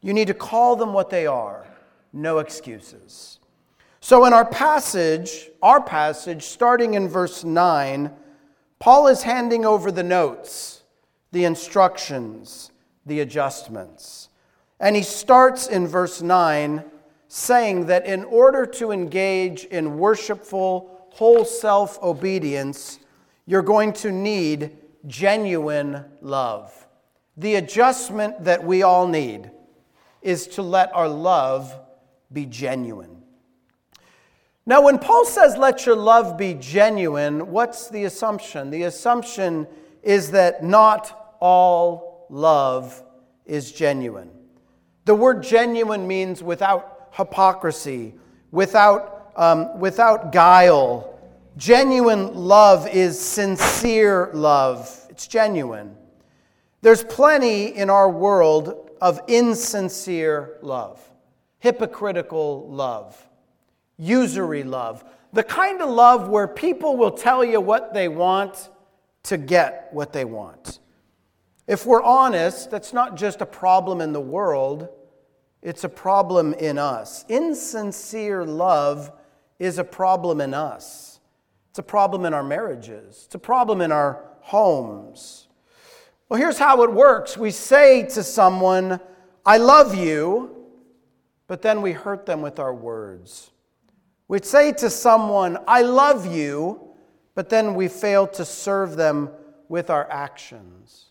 You 0.00 0.14
need 0.14 0.28
to 0.28 0.35
call 0.35 0.76
them 0.76 0.95
what 0.95 1.11
they 1.11 1.26
are, 1.26 1.67
no 2.14 2.38
excuses. 2.38 3.38
So, 4.09 4.25
in 4.25 4.33
our 4.33 4.47
passage, 4.47 5.50
our 5.61 5.83
passage, 5.83 6.45
starting 6.45 6.95
in 6.95 7.11
verse 7.11 7.45
9, 7.45 8.11
Paul 8.79 9.09
is 9.09 9.23
handing 9.23 9.67
over 9.67 9.93
the 9.93 10.03
notes, 10.03 10.83
the 11.31 11.45
instructions, 11.45 12.71
the 13.05 13.21
adjustments. 13.21 14.31
And 14.81 14.97
he 14.97 15.03
starts 15.03 15.67
in 15.67 15.87
verse 15.87 16.23
9 16.23 16.85
saying 17.27 17.85
that 17.88 18.07
in 18.07 18.25
order 18.25 18.65
to 18.65 18.93
engage 18.93 19.65
in 19.65 19.99
worshipful, 19.99 21.07
whole 21.11 21.45
self 21.45 22.03
obedience, 22.03 23.00
you're 23.45 23.61
going 23.61 23.93
to 23.93 24.11
need 24.11 24.79
genuine 25.07 26.03
love. 26.23 26.88
The 27.37 27.57
adjustment 27.57 28.43
that 28.45 28.65
we 28.65 28.83
all 28.83 29.07
need 29.07 29.50
is 30.23 30.47
to 30.47 30.62
let 30.62 30.97
our 30.97 31.11
love 31.11 31.79
be 32.33 32.47
genuine. 32.47 33.18
Now, 34.69 34.83
when 34.83 34.99
Paul 34.99 35.25
says, 35.25 35.57
let 35.57 35.87
your 35.87 35.97
love 35.97 36.37
be 36.37 36.53
genuine, 36.53 37.51
what's 37.51 37.89
the 37.89 38.05
assumption? 38.05 38.69
The 38.69 38.83
assumption 38.83 39.67
is 40.03 40.33
that 40.33 40.63
not 40.63 41.37
all 41.41 42.27
love 42.29 43.03
is 43.47 43.73
genuine. 43.73 44.29
The 45.07 45.15
word 45.15 45.43
genuine 45.43 46.07
means 46.07 46.43
without 46.43 47.09
hypocrisy, 47.13 48.13
without, 48.51 49.33
um, 49.37 49.81
without 49.81 50.33
guile. 50.33 51.19
Genuine 51.57 52.35
love 52.35 52.87
is 52.89 53.19
sincere 53.19 54.29
love, 54.35 55.07
it's 55.09 55.27
genuine. 55.27 55.97
There's 56.83 57.05
plenty 57.05 57.69
in 57.75 57.89
our 57.89 58.11
world 58.11 58.91
of 59.01 59.19
insincere 59.29 60.59
love, 60.61 61.01
hypocritical 61.59 62.69
love, 62.69 63.27
usury 63.99 64.62
love, 64.62 65.05
the 65.33 65.43
kind 65.43 65.83
of 65.83 65.90
love 65.90 66.28
where 66.28 66.49
people 66.49 66.97
will 66.97 67.11
tell 67.11 67.45
you 67.45 67.61
what 67.61 67.93
they 67.93 68.09
want 68.09 68.71
to 69.25 69.37
get 69.37 69.88
what 69.93 70.12
they 70.12 70.25
want. 70.25 70.78
If 71.67 71.85
we're 71.85 72.02
honest, 72.02 72.71
that's 72.71 72.95
not 72.95 73.17
just 73.17 73.43
a 73.43 73.47
problem 73.47 74.00
in 74.00 74.12
the 74.12 74.21
world, 74.21 74.88
it's 75.61 75.85
a 75.85 75.88
problem 75.88 76.55
in 76.55 76.78
us. 76.78 77.25
Insincere 77.28 78.45
love 78.45 79.12
is 79.59 79.78
a 79.78 79.85
problem 79.85 80.40
in 80.40 80.55
us. 80.55 81.21
It's 81.71 81.78
a 81.78 81.83
problem 81.83 82.25
in 82.25 82.33
our 82.33 82.43
marriages. 82.43 83.25
It's 83.26 83.35
a 83.35 83.40
problem 83.40 83.81
in 83.81 83.93
our 83.93 84.25
homes. 84.40 85.49
Well, 86.28 86.40
here's 86.40 86.59
how 86.59 86.83
it 86.85 86.93
works 86.93 87.37
we 87.37 87.50
say 87.50 88.05
to 88.05 88.23
someone, 88.23 89.00
I 89.45 89.59
love 89.59 89.95
you, 89.95 90.57
but 91.49 91.62
then 91.62 91.83
we 91.83 91.93
hurt 91.93 92.25
them 92.25 92.40
with 92.40 92.59
our 92.59 92.75
words. 92.75 93.50
We 94.28 94.40
say 94.42 94.73
to 94.73 94.90
someone, 94.90 95.58
I 95.66 95.82
love 95.82 96.26
you, 96.26 96.80
but 97.35 97.49
then 97.49 97.75
we 97.75 97.88
fail 97.88 98.26
to 98.28 98.44
serve 98.44 98.97
them 98.97 99.30
with 99.68 99.88
our 99.88 100.08
actions. 100.11 101.06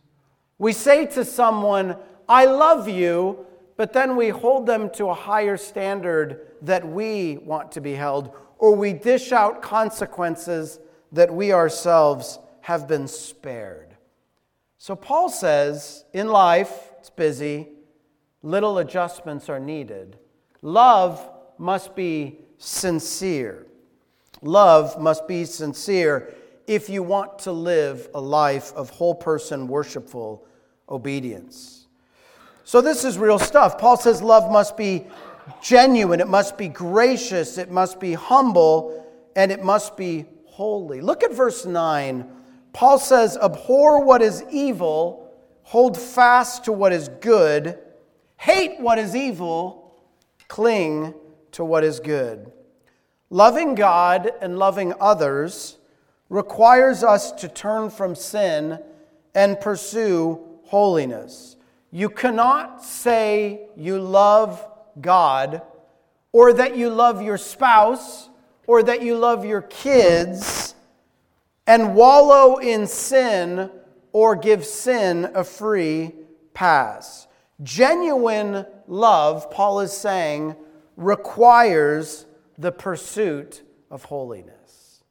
We 0.60 0.72
say 0.72 1.08
to 1.08 1.26
someone, 1.26 1.98
I 2.30 2.46
love 2.46 2.88
you, 2.88 3.46
but 3.76 3.94
then 3.94 4.16
we 4.16 4.30
hold 4.30 4.68
them 4.68 4.90
to 4.92 5.10
a 5.10 5.14
higher 5.14 5.58
standard 5.58 6.48
that 6.62 6.88
we 6.88 7.38
want 7.38 7.72
to 7.74 7.82
be 7.82 7.94
held, 7.94 8.32
or 8.60 8.76
we 8.76 8.94
dish 8.94 9.32
out 9.32 9.62
consequences 9.62 10.80
that 11.12 11.34
we 11.34 11.54
ourselves 11.54 12.40
have 12.62 12.88
been 12.88 13.08
spared. 13.08 13.96
So 14.78 14.96
Paul 14.96 15.30
says 15.30 16.06
in 16.14 16.28
life, 16.28 16.92
it's 17.00 17.10
busy, 17.10 17.70
little 18.44 18.78
adjustments 18.78 19.50
are 19.50 19.60
needed. 19.60 20.18
Love 20.62 21.30
must 21.58 21.96
be 21.96 22.40
sincere. 22.58 23.66
Love 24.42 25.00
must 25.00 25.28
be 25.28 25.46
sincere 25.46 26.34
if 26.68 26.90
you 26.90 27.02
want 27.02 27.40
to 27.40 27.52
live 27.52 28.10
a 28.14 28.22
life 28.22 28.74
of 28.74 28.90
whole 28.90 29.16
person 29.16 29.68
worshipful 29.68 30.46
obedience. 30.90 31.88
So, 32.64 32.82
this 32.82 33.06
is 33.06 33.18
real 33.18 33.40
stuff. 33.40 33.78
Paul 33.78 33.98
says 33.98 34.22
love 34.22 34.52
must 34.52 34.76
be 34.76 35.08
genuine, 35.62 36.20
it 36.20 36.28
must 36.28 36.58
be 36.58 36.68
gracious, 36.68 37.58
it 37.58 37.72
must 37.72 38.00
be 38.00 38.14
humble, 38.14 39.06
and 39.36 39.52
it 39.52 39.64
must 39.64 39.96
be 39.96 40.26
holy. 40.46 41.00
Look 41.02 41.24
at 41.24 41.34
verse 41.34 41.66
9 41.66 42.34
Paul 42.78 43.00
says, 43.00 43.38
Abhor 43.38 44.04
what 44.04 44.22
is 44.22 44.44
evil, 44.52 45.34
hold 45.64 45.98
fast 45.98 46.66
to 46.66 46.72
what 46.72 46.94
is 46.94 47.10
good, 47.22 47.80
hate 48.38 48.80
what 48.80 49.00
is 49.00 49.16
evil, 49.16 49.96
cling 50.48 51.16
to 51.58 51.66
what 51.66 51.84
is 51.84 52.00
good. 52.00 52.52
Loving 53.32 53.74
God 53.74 54.32
and 54.42 54.60
loving 54.60 54.94
others 55.02 55.78
requires 56.30 57.04
us 57.04 57.32
to 57.32 57.48
turn 57.48 57.90
from 57.90 58.14
sin 58.14 58.78
and 59.34 59.60
pursue 59.60 60.40
holiness. 60.66 61.56
You 61.90 62.10
cannot 62.10 62.84
say 62.84 63.70
you 63.76 64.00
love 64.00 64.64
God 65.02 65.64
or 66.32 66.54
that 66.54 66.78
you 66.78 66.92
love 66.92 67.24
your 67.24 67.40
spouse 67.40 68.30
or 68.68 68.84
that 68.84 69.02
you 69.02 69.18
love 69.18 69.44
your 69.44 69.64
kids 69.64 70.76
and 71.66 71.96
wallow 71.96 72.58
in 72.58 72.86
sin 72.86 73.72
or 74.12 74.36
give 74.36 74.64
sin 74.64 75.32
a 75.34 75.44
free 75.44 76.12
pass. 76.54 77.28
Genuine 77.64 78.68
love, 78.88 79.50
Paul 79.50 79.80
is 79.80 79.92
saying, 79.92 80.56
requires 80.98 82.26
the 82.58 82.72
pursuit 82.72 83.62
of 83.90 84.04
holiness. 84.06 85.04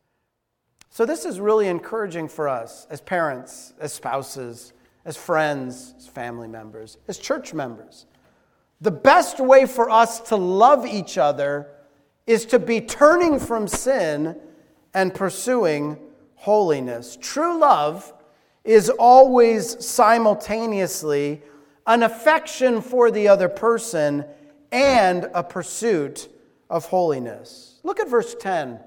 So, 0.90 1.06
this 1.06 1.24
is 1.24 1.40
really 1.40 1.68
encouraging 1.68 2.28
for 2.28 2.48
us 2.48 2.86
as 2.90 3.00
parents, 3.00 3.72
as 3.80 3.92
spouses, 3.92 4.72
as 5.04 5.16
friends, 5.16 5.94
as 5.96 6.06
family 6.06 6.48
members, 6.48 6.98
as 7.06 7.18
church 7.18 7.54
members. 7.54 8.06
The 8.80 8.90
best 8.90 9.40
way 9.40 9.64
for 9.64 9.88
us 9.88 10.20
to 10.28 10.36
love 10.36 10.84
each 10.84 11.16
other 11.16 11.68
is 12.26 12.44
to 12.46 12.58
be 12.58 12.80
turning 12.80 13.38
from 13.38 13.68
sin 13.68 14.36
and 14.92 15.14
pursuing 15.14 15.98
holiness. 16.34 17.16
True 17.20 17.58
love 17.58 18.12
is 18.64 18.90
always 18.90 19.84
simultaneously 19.84 21.42
an 21.86 22.02
affection 22.02 22.82
for 22.82 23.10
the 23.10 23.28
other 23.28 23.48
person 23.48 24.24
and 24.72 25.28
a 25.34 25.42
pursuit 25.42 26.28
of 26.68 26.86
holiness. 26.86 27.80
Look 27.82 28.00
at 28.00 28.08
verse 28.08 28.34
10. 28.34 28.80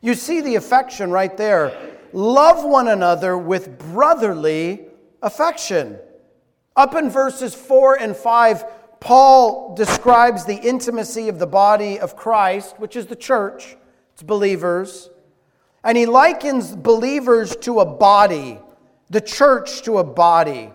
You 0.00 0.14
see 0.14 0.40
the 0.40 0.56
affection 0.56 1.10
right 1.10 1.34
there. 1.36 1.72
Love 2.12 2.64
one 2.64 2.88
another 2.88 3.38
with 3.38 3.78
brotherly 3.78 4.86
affection. 5.22 5.98
Up 6.76 6.94
in 6.94 7.08
verses 7.08 7.54
4 7.54 8.00
and 8.00 8.16
5, 8.16 8.64
Paul 9.00 9.74
describes 9.74 10.44
the 10.44 10.56
intimacy 10.56 11.28
of 11.28 11.38
the 11.38 11.46
body 11.46 11.98
of 11.98 12.16
Christ, 12.16 12.78
which 12.78 12.96
is 12.96 13.06
the 13.06 13.16
church, 13.16 13.76
it's 14.12 14.22
believers. 14.22 15.10
And 15.82 15.98
he 15.98 16.06
likens 16.06 16.74
believers 16.74 17.56
to 17.56 17.80
a 17.80 17.84
body, 17.86 18.58
the 19.10 19.20
church 19.20 19.82
to 19.82 19.98
a 19.98 20.04
body. 20.04 20.70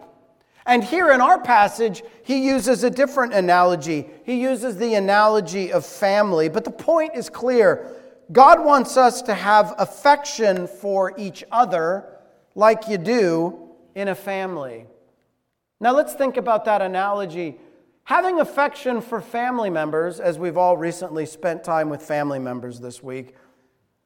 And 0.69 0.83
here 0.83 1.11
in 1.11 1.19
our 1.19 1.41
passage, 1.41 2.03
he 2.21 2.45
uses 2.45 2.83
a 2.83 2.91
different 2.91 3.33
analogy. 3.33 4.07
He 4.23 4.39
uses 4.39 4.77
the 4.77 4.93
analogy 4.93 5.73
of 5.73 5.83
family. 5.83 6.47
But 6.47 6.63
the 6.63 6.69
point 6.69 7.15
is 7.15 7.27
clear 7.27 7.95
God 8.31 8.63
wants 8.63 8.95
us 8.95 9.23
to 9.23 9.33
have 9.33 9.73
affection 9.79 10.67
for 10.67 11.15
each 11.17 11.43
other 11.51 12.05
like 12.53 12.87
you 12.87 12.99
do 12.99 13.71
in 13.95 14.09
a 14.09 14.13
family. 14.13 14.85
Now 15.79 15.95
let's 15.95 16.13
think 16.13 16.37
about 16.37 16.65
that 16.65 16.83
analogy. 16.83 17.57
Having 18.03 18.39
affection 18.39 19.01
for 19.01 19.21
family 19.21 19.71
members, 19.71 20.19
as 20.19 20.37
we've 20.37 20.57
all 20.57 20.77
recently 20.77 21.25
spent 21.25 21.63
time 21.63 21.89
with 21.89 22.03
family 22.03 22.37
members 22.37 22.79
this 22.79 23.01
week, 23.01 23.33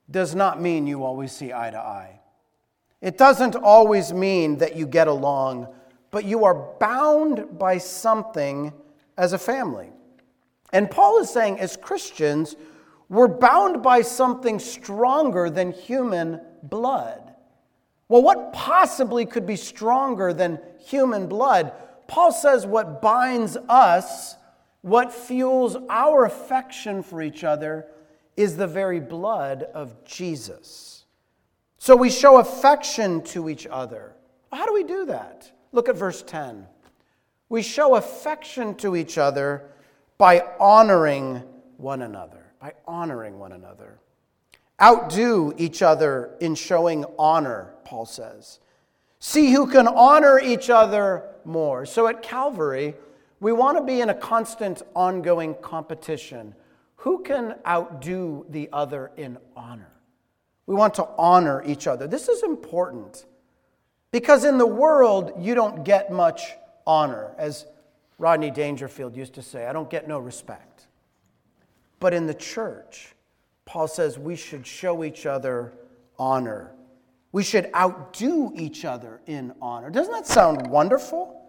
does 0.10 0.34
not 0.34 0.62
mean 0.62 0.88
you 0.88 1.04
always 1.04 1.34
see 1.34 1.52
eye 1.52 1.72
to 1.72 1.78
eye. 1.78 2.22
It 3.02 3.18
doesn't 3.18 3.58
always 3.58 4.14
mean 4.14 4.60
that 4.60 4.78
you 4.78 4.88
get 4.88 5.10
along 5.10 5.68
but 6.14 6.26
you 6.26 6.46
are 6.46 6.54
bound 6.80 7.58
by 7.58 7.80
something 7.80 8.72
as 9.18 9.34
a 9.34 9.38
family. 9.40 9.90
And 10.72 10.90
Paul 10.90 11.20
is 11.20 11.32
saying, 11.32 11.60
as 11.60 11.76
Christians, 11.76 12.56
we're 13.10 13.28
bound 13.28 13.82
by 13.82 14.04
something 14.04 14.60
stronger 14.60 15.50
than 15.50 15.72
human 15.72 16.40
blood. 16.62 17.34
Well, 18.10 18.22
what 18.22 18.54
possibly 18.54 19.26
could 19.26 19.48
be 19.48 19.56
stronger 19.56 20.34
than 20.34 20.60
human 20.86 21.26
blood? 21.26 21.74
Paul 22.08 22.32
says 22.32 22.68
what 22.68 23.02
binds 23.02 23.58
us, 23.68 24.36
what 24.82 25.12
fuels 25.12 25.76
our 25.90 26.26
affection 26.26 27.02
for 27.02 27.24
each 27.24 27.44
other, 27.44 27.88
is 28.38 28.56
the 28.56 28.68
very 28.68 29.00
blood 29.00 29.64
of 29.74 30.06
Jesus. 30.06 31.06
So 31.80 31.96
we 31.96 32.12
show 32.12 32.38
affection 32.38 33.24
to 33.24 33.50
each 33.50 33.66
other. 33.66 34.14
How 34.52 34.68
do 34.68 34.76
we 34.76 34.84
do 34.84 35.06
that? 35.08 35.52
Look 35.74 35.90
at 35.90 35.98
verse 35.98 36.22
10. 36.22 36.68
We 37.50 37.62
show 37.64 37.96
affection 37.96 38.76
to 38.76 38.96
each 38.96 39.18
other 39.18 39.72
by 40.18 40.46
honoring 40.60 41.44
one 41.78 42.04
another. 42.04 42.54
By 42.62 42.74
honoring 42.88 43.40
one 43.40 43.52
another. 43.52 44.00
Outdo 44.82 45.54
each 45.58 45.82
other 45.82 46.36
in 46.40 46.56
showing 46.56 47.06
honor, 47.18 47.74
Paul 47.84 48.06
says. 48.06 48.60
See 49.20 49.52
who 49.52 49.68
can 49.68 49.88
honor 49.88 50.40
each 50.40 50.70
other 50.70 51.26
more. 51.44 51.86
So 51.86 52.08
at 52.08 52.22
Calvary, 52.22 52.94
we 53.40 53.52
want 53.52 53.78
to 53.78 53.84
be 53.84 54.02
in 54.02 54.10
a 54.10 54.14
constant, 54.14 54.84
ongoing 54.96 55.56
competition. 55.56 56.56
Who 56.98 57.24
can 57.24 57.56
outdo 57.68 58.46
the 58.50 58.70
other 58.72 59.12
in 59.18 59.38
honor? 59.56 59.92
We 60.66 60.76
want 60.76 60.94
to 60.96 61.08
honor 61.18 61.64
each 61.66 61.88
other. 61.88 62.08
This 62.08 62.30
is 62.30 62.44
important. 62.44 63.26
Because 64.14 64.46
in 64.46 64.60
the 64.60 64.68
world, 64.68 65.34
you 65.40 65.56
don't 65.56 65.84
get 65.84 66.12
much 66.12 66.54
honor. 66.86 67.32
As 67.36 67.66
Rodney 68.20 68.52
Dangerfield 68.52 69.18
used 69.18 69.34
to 69.34 69.42
say, 69.42 69.66
I 69.66 69.74
don't 69.74 69.90
get 69.90 70.08
no 70.08 70.20
respect. 70.20 70.86
But 72.00 72.14
in 72.14 72.28
the 72.28 72.34
church, 72.36 73.16
Paul 73.66 73.88
says 73.88 74.20
we 74.20 74.36
should 74.36 74.68
show 74.68 75.04
each 75.04 75.26
other 75.26 75.74
honor. 76.20 76.76
We 77.32 77.42
should 77.42 77.72
outdo 77.74 78.54
each 78.56 78.86
other 78.86 79.20
in 79.26 79.52
honor. 79.60 79.90
Doesn't 79.90 80.14
that 80.14 80.28
sound 80.28 80.68
wonderful? 80.68 81.42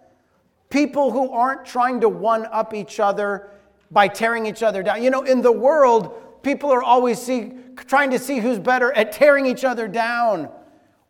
People 0.70 1.10
who 1.10 1.30
aren't 1.32 1.66
trying 1.66 2.00
to 2.00 2.08
one 2.08 2.46
up 2.46 2.72
each 2.72 2.98
other 2.98 3.50
by 3.90 4.08
tearing 4.08 4.46
each 4.46 4.62
other 4.62 4.82
down. 4.82 5.02
You 5.02 5.10
know, 5.10 5.22
in 5.24 5.42
the 5.42 5.52
world, 5.52 6.42
people 6.42 6.72
are 6.72 6.82
always 6.82 7.20
see, 7.20 7.52
trying 7.76 8.10
to 8.12 8.18
see 8.18 8.38
who's 8.38 8.58
better 8.58 8.90
at 8.94 9.12
tearing 9.12 9.44
each 9.44 9.64
other 9.64 9.86
down 9.86 10.48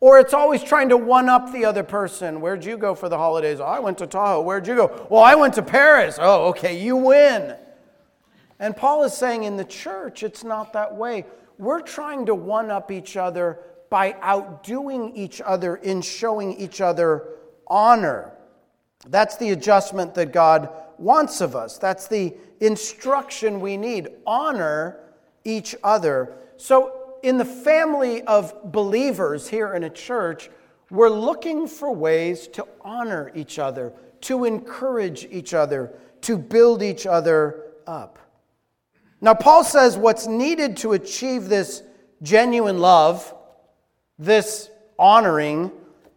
or 0.05 0.19
it's 0.19 0.35
always 0.35 0.63
trying 0.63 0.91
to 0.91 0.99
one 0.99 1.31
up 1.31 1.51
the 1.51 1.65
other 1.65 1.83
person. 1.83 2.43
Where'd 2.43 2.63
you 2.63 2.77
go 2.77 2.95
for 2.95 3.09
the 3.09 3.17
holidays? 3.17 3.59
Oh, 3.59 3.65
I 3.65 3.79
went 3.79 3.97
to 3.97 4.07
Tahoe. 4.07 4.43
Where'd 4.43 4.67
you 4.67 4.77
go? 4.77 5.07
Well, 5.09 5.23
I 5.23 5.35
went 5.35 5.55
to 5.55 5.63
Paris. 5.63 6.19
Oh, 6.21 6.49
okay, 6.49 6.79
you 6.79 6.95
win. 6.95 7.57
And 8.59 8.77
Paul 8.77 9.05
is 9.05 9.15
saying 9.15 9.45
in 9.45 9.57
the 9.57 9.65
church, 9.65 10.23
it's 10.23 10.45
not 10.45 10.75
that 10.75 10.95
way. 10.95 11.25
We're 11.57 11.81
trying 11.81 12.27
to 12.27 12.35
one 12.35 12.71
up 12.71 12.91
each 12.91 13.17
other 13.17 13.61
by 13.89 14.15
outdoing 14.21 15.17
each 15.17 15.41
other 15.41 15.77
in 15.77 16.03
showing 16.03 16.53
each 16.53 16.83
other 16.83 17.27
honor. 17.67 18.35
That's 19.09 19.39
the 19.39 19.53
adjustment 19.53 20.15
that 20.17 20.35
God 20.35 20.69
wants 20.99 21.41
of 21.41 21.57
us. 21.57 21.79
That's 21.79 22.09
the 22.09 22.35
instruction 22.61 23.59
we 23.59 23.79
need. 23.79 24.09
Honor 24.27 25.01
each 25.45 25.75
other. 25.83 26.37
So 26.59 27.04
in 27.25 27.39
the 27.39 27.45
family 27.45 28.23
of 28.23 28.71
believers 28.71 29.49
here 29.49 29.73
in 29.73 29.83
a 29.83 29.91
church, 29.91 30.51
we're 30.91 31.09
looking 31.09 31.67
for 31.67 31.91
ways 31.91 32.47
to 32.49 32.67
honor 32.83 33.33
each 33.35 33.59
other, 33.59 33.95
to 34.21 34.45
encourage 34.45 35.25
each 35.31 35.55
other, 35.55 35.95
to 36.21 36.37
build 36.37 36.83
each 36.83 37.07
other 37.07 37.73
up. 37.87 38.19
Now, 39.23 39.33
Paul 39.33 39.65
says 39.65 39.97
what's 39.97 40.27
needed 40.27 40.77
to 40.79 40.93
achieve 40.93 41.49
this 41.49 41.83
genuine 42.21 42.79
love, 42.79 43.35
this 44.19 44.69
honoring, 44.99 45.73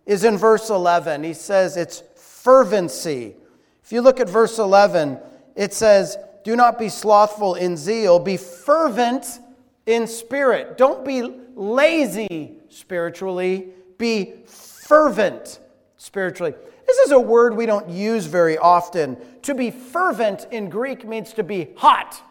is 0.06 0.26
in 0.26 0.38
verse 0.38 0.70
11. 0.70 1.24
He 1.24 1.34
says 1.34 1.78
it's 1.78 2.04
fervency. 2.16 3.34
If 3.82 3.94
you 3.94 4.02
look 4.02 4.20
at 4.20 4.28
verse 4.28 4.60
11, 4.60 5.20
it 5.56 5.74
says, 5.74 6.18
Do 6.44 6.58
not 6.58 6.78
be 6.78 6.90
slothful 6.90 7.56
in 7.56 7.78
zeal, 7.78 8.20
be 8.20 8.36
fervent 8.36 9.40
in 9.88 10.06
spirit. 10.06 10.78
Don't 10.78 11.04
be 11.04 11.24
lazy 11.56 12.54
spiritually, 12.70 13.70
be 13.98 14.34
fervent 14.46 15.60
spiritually. 15.98 16.54
This 16.86 16.98
is 17.00 17.12
a 17.12 17.20
word 17.20 17.56
we 17.56 17.66
don't 17.66 17.90
use 17.90 18.26
very 18.26 18.58
often. 18.58 19.18
To 19.42 19.56
be 19.56 19.72
fervent 19.72 20.48
in 20.52 20.70
Greek 20.70 21.06
means 21.08 21.34
to 21.34 21.44
be 21.44 21.70
hot, 21.76 22.22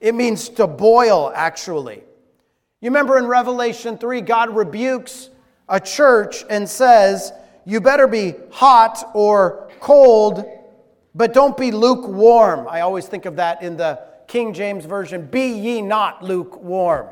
it 0.00 0.14
means 0.14 0.48
to 0.50 0.66
boil, 0.66 1.32
actually. 1.34 2.02
You 2.80 2.90
remember 2.90 3.18
in 3.18 3.26
Revelation 3.26 3.96
3, 3.96 4.20
God 4.20 4.54
rebukes 4.54 5.30
a 5.68 5.80
church 5.80 6.44
and 6.50 6.68
says, 6.68 7.32
You 7.64 7.80
better 7.80 8.06
be 8.06 8.34
hot 8.50 9.10
or 9.14 9.70
cold, 9.80 10.44
but 11.14 11.32
don't 11.32 11.56
be 11.56 11.70
lukewarm. 11.70 12.66
I 12.68 12.82
always 12.82 13.06
think 13.06 13.24
of 13.24 13.36
that 13.36 13.62
in 13.62 13.76
the 13.78 14.00
King 14.26 14.52
James 14.54 14.84
Version, 14.84 15.26
be 15.26 15.48
ye 15.48 15.82
not 15.82 16.22
lukewarm. 16.22 17.08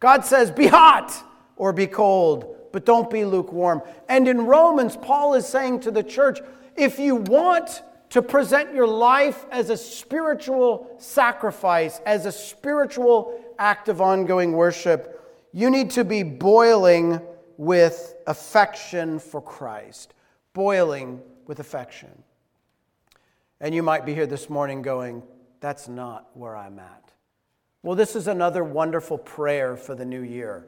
God 0.00 0.24
says, 0.24 0.50
be 0.50 0.66
hot 0.66 1.12
or 1.56 1.72
be 1.72 1.86
cold, 1.86 2.56
but 2.72 2.84
don't 2.84 3.10
be 3.10 3.24
lukewarm. 3.24 3.82
And 4.08 4.28
in 4.28 4.46
Romans, 4.46 4.96
Paul 4.96 5.34
is 5.34 5.46
saying 5.46 5.80
to 5.80 5.90
the 5.90 6.02
church, 6.02 6.40
if 6.76 6.98
you 6.98 7.16
want 7.16 7.82
to 8.10 8.22
present 8.22 8.72
your 8.74 8.86
life 8.86 9.44
as 9.50 9.70
a 9.70 9.76
spiritual 9.76 10.94
sacrifice, 10.98 12.00
as 12.06 12.26
a 12.26 12.32
spiritual 12.32 13.38
act 13.58 13.88
of 13.88 14.00
ongoing 14.00 14.52
worship, 14.52 15.14
you 15.52 15.70
need 15.70 15.90
to 15.90 16.04
be 16.04 16.22
boiling 16.22 17.20
with 17.56 18.14
affection 18.26 19.18
for 19.18 19.42
Christ. 19.42 20.14
Boiling 20.52 21.20
with 21.46 21.60
affection. 21.60 22.22
And 23.60 23.74
you 23.74 23.82
might 23.82 24.06
be 24.06 24.14
here 24.14 24.26
this 24.26 24.48
morning 24.48 24.82
going, 24.82 25.22
that's 25.60 25.88
not 25.88 26.28
where 26.34 26.56
I'm 26.56 26.78
at. 26.78 27.12
Well, 27.82 27.96
this 27.96 28.16
is 28.16 28.26
another 28.26 28.64
wonderful 28.64 29.18
prayer 29.18 29.76
for 29.76 29.94
the 29.94 30.04
new 30.04 30.22
year. 30.22 30.66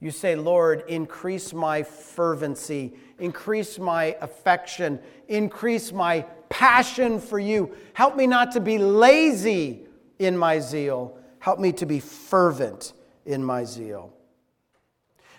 You 0.00 0.10
say, 0.10 0.36
Lord, 0.36 0.84
increase 0.88 1.54
my 1.54 1.82
fervency, 1.82 2.94
increase 3.18 3.78
my 3.78 4.16
affection, 4.20 5.00
increase 5.28 5.92
my 5.92 6.22
passion 6.50 7.20
for 7.20 7.38
you. 7.38 7.74
Help 7.94 8.14
me 8.16 8.26
not 8.26 8.52
to 8.52 8.60
be 8.60 8.76
lazy 8.76 9.86
in 10.18 10.36
my 10.36 10.60
zeal. 10.60 11.16
Help 11.38 11.58
me 11.58 11.72
to 11.72 11.86
be 11.86 12.00
fervent 12.00 12.92
in 13.24 13.42
my 13.42 13.64
zeal. 13.64 14.12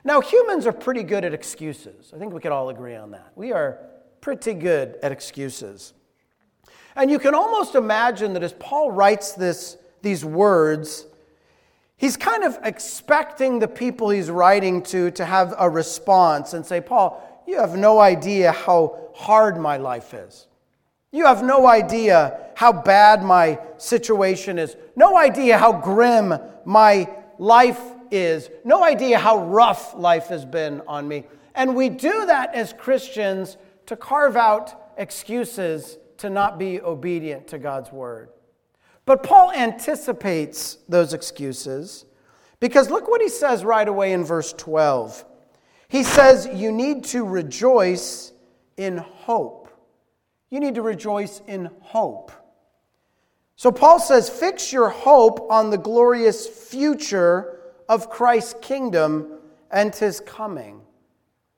Now, 0.03 0.21
humans 0.21 0.67
are 0.67 0.73
pretty 0.73 1.03
good 1.03 1.25
at 1.25 1.33
excuses. 1.33 2.11
I 2.15 2.19
think 2.19 2.33
we 2.33 2.39
could 2.39 2.51
all 2.51 2.69
agree 2.69 2.95
on 2.95 3.11
that. 3.11 3.31
We 3.35 3.51
are 3.51 3.79
pretty 4.21 4.53
good 4.53 4.97
at 5.01 5.11
excuses. 5.11 5.93
And 6.95 7.12
you 7.12 7.19
can 7.19 7.36
almost 7.36 7.75
imagine 7.75 8.34
that 8.34 8.43
as 8.43 8.53
Paul 8.53 8.91
writes 8.91 9.34
this, 9.34 9.77
these 10.01 10.23
words, 10.23 11.05
he's 11.97 12.15
kind 12.15 12.43
of 12.43 12.58
expecting 12.63 13.60
the 13.60 13.67
people 13.67 14.10
he's 14.10 14.29
writing 14.31 14.81
to 14.84 15.12
to 15.12 15.25
have 15.25 15.53
a 15.58 15.69
response 15.69 16.53
and 16.53 16.65
say, 16.65 16.79
Paul, 16.79 17.21
you 17.45 17.60
have 17.60 17.75
no 17.75 17.99
idea 17.99 18.51
how 18.51 19.10
hard 19.13 19.58
my 19.58 19.77
life 19.77 20.13
is. 20.13 20.47
You 21.12 21.25
have 21.25 21.43
no 21.43 21.67
idea 21.67 22.51
how 22.55 22.71
bad 22.73 23.23
my 23.23 23.60
situation 23.77 24.58
is. 24.58 24.75
No 24.95 25.17
idea 25.17 25.58
how 25.58 25.73
grim 25.73 26.34
my 26.65 27.10
life 27.38 27.81
is. 28.12 28.49
No 28.63 28.84
idea 28.84 29.19
how 29.19 29.45
rough 29.45 29.95
life 29.95 30.27
has 30.27 30.45
been 30.45 30.81
on 30.88 31.08
me. 31.08 31.25
And 31.53 31.75
we 31.75 31.89
do 31.89 32.25
that 32.25 32.53
as 32.53 32.73
Christians 32.73 33.58
to 33.86 33.95
carve 33.95 34.36
out 34.36 34.91
excuses 34.97 35.97
to 36.17 36.30
not 36.30 36.58
be 36.58 36.82
obedient 36.82 37.47
to 37.47 37.58
God's 37.58 37.91
word. 37.91 38.30
But 39.06 39.23
Paul 39.23 39.51
anticipates 39.51 40.78
those 40.89 41.13
excuses 41.13 42.06
Because 42.60 42.89
look 42.89 43.08
what 43.08 43.21
he 43.21 43.30
says 43.30 43.63
right 43.63 43.88
away 43.88 44.13
in 44.13 44.23
verse 44.23 44.54
12. 44.54 45.25
He 45.88 46.04
says, 46.04 46.47
You 46.51 46.71
need 46.71 47.04
to 47.06 47.23
rejoice 47.23 48.32
in 48.78 48.97
hope. 48.97 49.69
You 50.49 50.60
need 50.60 50.75
to 50.75 50.82
rejoice 50.82 51.41
in 51.47 51.69
hope. 51.82 52.32
So 53.56 53.71
Paul 53.71 53.99
says, 53.99 54.30
Fix 54.30 54.73
your 54.73 54.89
hope 54.89 55.47
on 55.49 55.69
the 55.69 55.78
glorious 55.78 56.47
future 56.47 57.60
of 57.88 58.10
Christ's 58.10 58.56
kingdom 58.62 59.39
and 59.71 59.93
his 59.93 60.19
coming. 60.19 60.82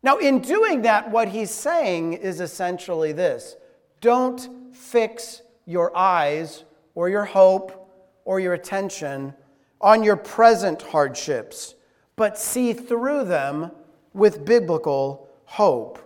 Now, 0.03 0.17
in 0.17 0.39
doing 0.39 0.83
that, 0.83 1.09
what 1.09 1.29
he's 1.29 1.51
saying 1.51 2.13
is 2.13 2.39
essentially 2.39 3.11
this 3.11 3.55
don't 4.01 4.75
fix 4.75 5.41
your 5.65 5.95
eyes 5.95 6.63
or 6.95 7.09
your 7.09 7.25
hope 7.25 7.91
or 8.25 8.39
your 8.39 8.53
attention 8.53 9.33
on 9.79 10.03
your 10.03 10.15
present 10.15 10.81
hardships, 10.81 11.75
but 12.15 12.37
see 12.37 12.73
through 12.73 13.25
them 13.25 13.71
with 14.13 14.45
biblical 14.45 15.29
hope. 15.45 15.99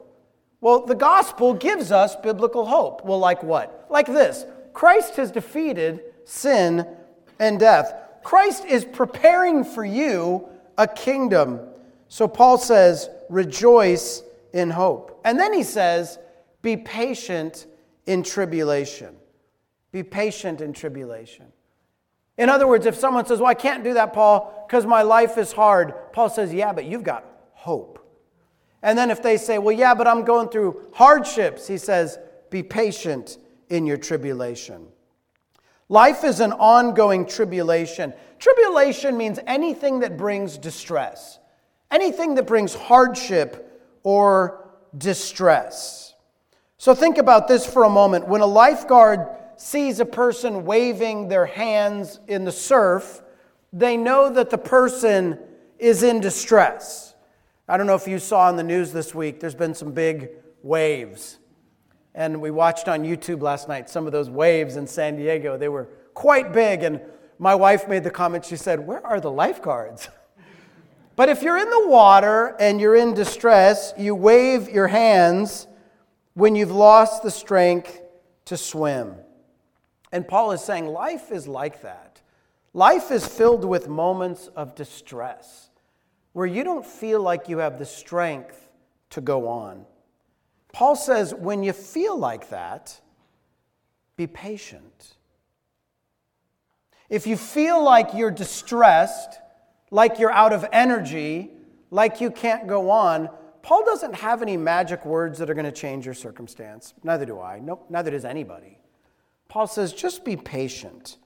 Well, 0.59 0.85
the 0.85 0.95
gospel 0.95 1.53
gives 1.53 1.91
us 1.91 2.15
biblical 2.15 2.65
hope. 2.65 3.03
Well, 3.03 3.19
like 3.19 3.41
what? 3.41 3.87
Like 3.89 4.07
this 4.07 4.45
Christ 4.73 5.15
has 5.15 5.31
defeated 5.31 6.01
sin 6.25 6.85
and 7.39 7.59
death. 7.59 7.93
Christ 8.23 8.65
is 8.65 8.85
preparing 8.85 9.63
for 9.63 9.83
you 9.83 10.47
a 10.77 10.87
kingdom. 10.87 11.59
So 12.07 12.27
Paul 12.27 12.57
says, 12.57 13.09
rejoice 13.29 14.21
in 14.53 14.69
hope. 14.69 15.19
And 15.25 15.39
then 15.39 15.53
he 15.53 15.63
says, 15.63 16.19
be 16.61 16.77
patient 16.77 17.65
in 18.05 18.23
tribulation. 18.23 19.15
Be 19.91 20.03
patient 20.03 20.61
in 20.61 20.73
tribulation. 20.73 21.47
In 22.37 22.49
other 22.49 22.67
words, 22.67 22.85
if 22.85 22.95
someone 22.95 23.25
says, 23.25 23.39
Well, 23.39 23.49
I 23.49 23.53
can't 23.55 23.83
do 23.83 23.93
that, 23.93 24.13
Paul, 24.13 24.65
because 24.67 24.85
my 24.85 25.01
life 25.01 25.37
is 25.37 25.51
hard, 25.51 25.93
Paul 26.13 26.29
says, 26.29 26.53
Yeah, 26.53 26.73
but 26.73 26.85
you've 26.85 27.03
got 27.03 27.25
hope. 27.53 27.99
And 28.81 28.97
then 28.97 29.11
if 29.11 29.21
they 29.21 29.37
say, 29.37 29.59
Well, 29.59 29.75
yeah, 29.75 29.93
but 29.93 30.07
I'm 30.07 30.23
going 30.23 30.49
through 30.49 30.89
hardships, 30.93 31.67
he 31.67 31.77
says, 31.77 32.17
Be 32.49 32.63
patient 32.63 33.37
in 33.69 33.85
your 33.85 33.97
tribulation. 33.97 34.87
Life 35.89 36.23
is 36.23 36.39
an 36.39 36.53
ongoing 36.53 37.25
tribulation. 37.25 38.13
Tribulation 38.39 39.17
means 39.17 39.39
anything 39.45 39.99
that 39.99 40.17
brings 40.17 40.57
distress, 40.57 41.37
anything 41.91 42.35
that 42.35 42.47
brings 42.47 42.73
hardship 42.73 43.81
or 44.03 44.69
distress. 44.97 46.10
So 46.81 46.95
think 46.95 47.19
about 47.19 47.47
this 47.47 47.63
for 47.63 47.83
a 47.83 47.89
moment. 47.91 48.27
When 48.27 48.41
a 48.41 48.47
lifeguard 48.47 49.27
sees 49.55 49.99
a 49.99 50.05
person 50.05 50.65
waving 50.65 51.27
their 51.27 51.45
hands 51.45 52.19
in 52.27 52.43
the 52.43 52.51
surf, 52.51 53.21
they 53.71 53.95
know 53.95 54.31
that 54.31 54.49
the 54.49 54.57
person 54.57 55.37
is 55.77 56.01
in 56.01 56.21
distress. 56.21 57.13
I 57.67 57.77
don't 57.77 57.85
know 57.85 57.93
if 57.93 58.07
you 58.07 58.17
saw 58.17 58.49
in 58.49 58.55
the 58.55 58.63
news 58.63 58.91
this 58.91 59.13
week, 59.13 59.39
there's 59.39 59.53
been 59.53 59.75
some 59.75 59.91
big 59.91 60.29
waves. 60.63 61.37
And 62.15 62.41
we 62.41 62.49
watched 62.49 62.87
on 62.87 63.03
YouTube 63.03 63.43
last 63.43 63.67
night 63.67 63.87
some 63.87 64.07
of 64.07 64.11
those 64.11 64.31
waves 64.31 64.75
in 64.75 64.87
San 64.87 65.17
Diego. 65.17 65.59
They 65.59 65.69
were 65.69 65.87
quite 66.15 66.51
big. 66.51 66.81
And 66.81 66.99
my 67.37 67.53
wife 67.53 67.87
made 67.87 68.03
the 68.03 68.09
comment, 68.09 68.43
she 68.43 68.55
said, 68.55 68.79
Where 68.79 69.05
are 69.05 69.21
the 69.21 69.29
lifeguards? 69.29 70.09
But 71.17 71.29
if 71.29 71.43
you're 71.43 71.57
in 71.57 71.69
the 71.69 71.87
water 71.87 72.55
and 72.59 72.81
you're 72.81 72.95
in 72.95 73.13
distress, 73.13 73.93
you 73.97 74.15
wave 74.15 74.69
your 74.69 74.87
hands 74.87 75.67
when 76.33 76.55
you've 76.55 76.71
lost 76.71 77.23
the 77.23 77.31
strength 77.31 78.01
to 78.45 78.57
swim. 78.57 79.15
And 80.11 80.27
Paul 80.27 80.51
is 80.51 80.63
saying 80.63 80.87
life 80.87 81.31
is 81.31 81.47
like 81.47 81.81
that. 81.81 82.21
Life 82.73 83.11
is 83.11 83.25
filled 83.25 83.65
with 83.65 83.87
moments 83.87 84.47
of 84.55 84.75
distress 84.75 85.69
where 86.33 86.47
you 86.47 86.63
don't 86.63 86.85
feel 86.85 87.21
like 87.21 87.49
you 87.49 87.57
have 87.57 87.77
the 87.77 87.85
strength 87.85 88.69
to 89.09 89.21
go 89.21 89.47
on. 89.47 89.85
Paul 90.71 90.95
says, 90.95 91.33
when 91.33 91.63
you 91.63 91.73
feel 91.73 92.17
like 92.17 92.49
that, 92.49 92.99
be 94.15 94.27
patient. 94.27 95.15
If 97.09 97.27
you 97.27 97.35
feel 97.35 97.83
like 97.83 98.13
you're 98.13 98.31
distressed, 98.31 99.39
like 99.89 100.17
you're 100.17 100.31
out 100.31 100.53
of 100.53 100.65
energy, 100.71 101.51
like 101.89 102.21
you 102.21 102.31
can't 102.31 102.67
go 102.67 102.89
on, 102.89 103.29
Paul 103.63 103.85
doesn't 103.85 104.15
have 104.15 104.41
any 104.41 104.57
magic 104.57 105.05
words 105.05 105.37
that 105.39 105.49
are 105.49 105.53
going 105.53 105.65
to 105.65 105.71
change 105.71 106.05
your 106.05 106.15
circumstance. 106.15 106.93
Neither 107.03 107.25
do 107.25 107.39
I. 107.39 107.59
Nope, 107.59 107.85
neither 107.89 108.11
does 108.11 108.25
anybody. 108.25 108.79
Paul 109.47 109.67
says, 109.67 109.93
just 109.93 110.25
be 110.25 110.35
patient. 110.35 111.17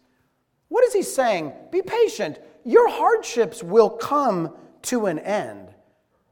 What 0.68 0.84
is 0.84 0.94
he 0.94 1.04
saying? 1.04 1.54
Be 1.72 1.82
patient. 1.82 2.40
Your 2.64 2.90
hardships 2.90 3.64
will 3.64 3.90
come 3.90 4.56
to 4.84 5.06
an 5.06 5.20
end. 5.20 5.70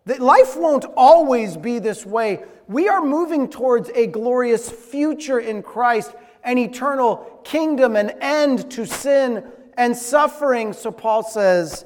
That 0.06 0.20
life 0.20 0.58
won't 0.58 0.86
always 0.98 1.56
be 1.56 1.80
this 1.80 2.06
way. 2.06 2.44
We 2.68 2.90
are 2.90 3.02
moving 3.02 3.50
towards 3.50 3.90
a 3.90 4.08
glorious 4.08 4.70
future 4.70 5.40
in 5.40 5.64
Christ, 5.64 6.14
an 6.44 6.58
eternal 6.58 7.42
kingdom, 7.44 7.96
an 7.96 8.10
end 8.22 8.70
to 8.72 8.86
sin 8.86 9.44
and 9.78 9.96
suffering. 9.96 10.74
So 10.74 10.92
Paul 10.92 11.24
says, 11.24 11.86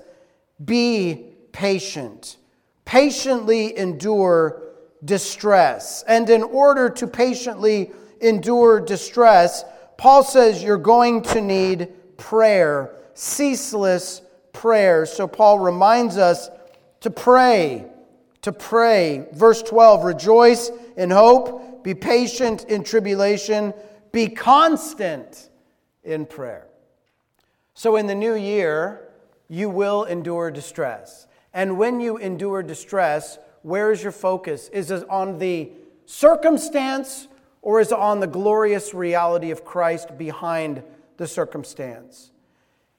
be 0.63 1.35
patient. 1.51 2.37
Patiently 2.87 3.77
endure 3.77 4.61
distress. 5.03 6.05
And 6.07 6.29
in 6.29 6.41
order 6.41 6.89
to 6.91 7.05
patiently 7.05 7.91
endure 8.21 8.79
distress, 8.79 9.65
Paul 9.97 10.23
says 10.23 10.63
you're 10.63 10.77
going 10.77 11.21
to 11.23 11.41
need 11.41 11.89
prayer, 12.15 12.95
ceaseless 13.13 14.21
prayer. 14.53 15.05
So 15.05 15.27
Paul 15.27 15.59
reminds 15.59 16.15
us 16.15 16.49
to 17.01 17.09
pray, 17.09 17.87
to 18.43 18.53
pray. 18.53 19.27
Verse 19.33 19.61
12 19.63 20.05
rejoice 20.05 20.71
in 20.95 21.09
hope, 21.09 21.83
be 21.83 21.93
patient 21.93 22.63
in 22.69 22.85
tribulation, 22.85 23.73
be 24.13 24.29
constant 24.29 25.49
in 26.05 26.25
prayer. 26.25 26.67
So 27.73 27.97
in 27.97 28.07
the 28.07 28.15
new 28.15 28.35
year, 28.35 29.09
you 29.49 29.69
will 29.69 30.05
endure 30.05 30.51
distress. 30.51 31.27
And 31.53 31.77
when 31.77 31.99
you 31.99 32.17
endure 32.17 32.63
distress, 32.63 33.39
where 33.61 33.91
is 33.91 34.03
your 34.03 34.11
focus? 34.11 34.69
Is 34.69 34.91
it 34.91 35.09
on 35.09 35.39
the 35.39 35.71
circumstance 36.05 37.27
or 37.61 37.81
is 37.81 37.91
it 37.91 37.97
on 37.97 38.19
the 38.19 38.27
glorious 38.27 38.93
reality 38.93 39.51
of 39.51 39.65
Christ 39.65 40.17
behind 40.17 40.83
the 41.17 41.27
circumstance? 41.27 42.31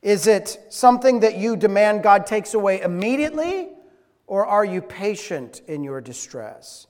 Is 0.02 0.26
it 0.26 0.58
something 0.68 1.20
that 1.20 1.36
you 1.36 1.56
demand 1.56 2.02
God 2.02 2.26
takes 2.26 2.54
away 2.54 2.80
immediately, 2.82 3.68
or 4.26 4.46
are 4.46 4.64
you 4.64 4.80
patient 4.80 5.62
in 5.66 5.82
your 5.82 6.00
distress? 6.00 6.86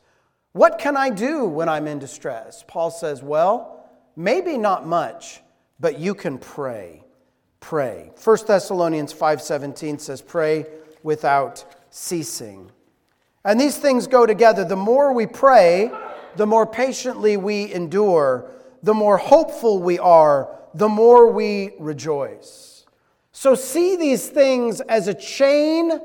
What 0.53 0.79
can 0.79 0.97
I 0.97 1.11
do 1.11 1.45
when 1.45 1.69
I'm 1.69 1.87
in 1.87 1.99
distress? 1.99 2.65
Paul 2.67 2.91
says, 2.91 3.23
Well, 3.23 3.89
maybe 4.17 4.59
not 4.59 4.87
much, 4.87 5.41
but 5.79 5.99
you 5.99 6.15
can 6.15 6.39
pray. 6.39 7.05
Pray. 7.61 8.11
1 8.23 8.39
Thessalonians 8.47 9.15
5:17 9.15 10.01
says, 10.01 10.21
Pray 10.21 10.67
without 11.09 11.65
ceasing. 11.89 12.71
And 13.43 13.59
these 13.59 13.79
things 13.79 14.07
go 14.07 14.27
together. 14.27 14.63
The 14.63 14.77
more 14.77 15.15
we 15.15 15.27
pray, 15.27 15.91
the 16.37 16.47
more 16.47 16.67
patiently 16.67 17.39
we 17.39 17.73
endure, 17.73 18.51
the 18.83 18.93
more 18.93 19.17
hopeful 19.17 19.81
we 19.81 19.99
are, 19.99 20.55
the 20.75 20.89
more 20.91 21.33
we 21.33 21.73
rejoice. 21.79 22.85
So 23.33 23.55
see 23.55 23.97
these 23.97 24.29
things 24.29 24.83
as 24.83 25.09
a 25.09 25.15
chain 25.15 25.99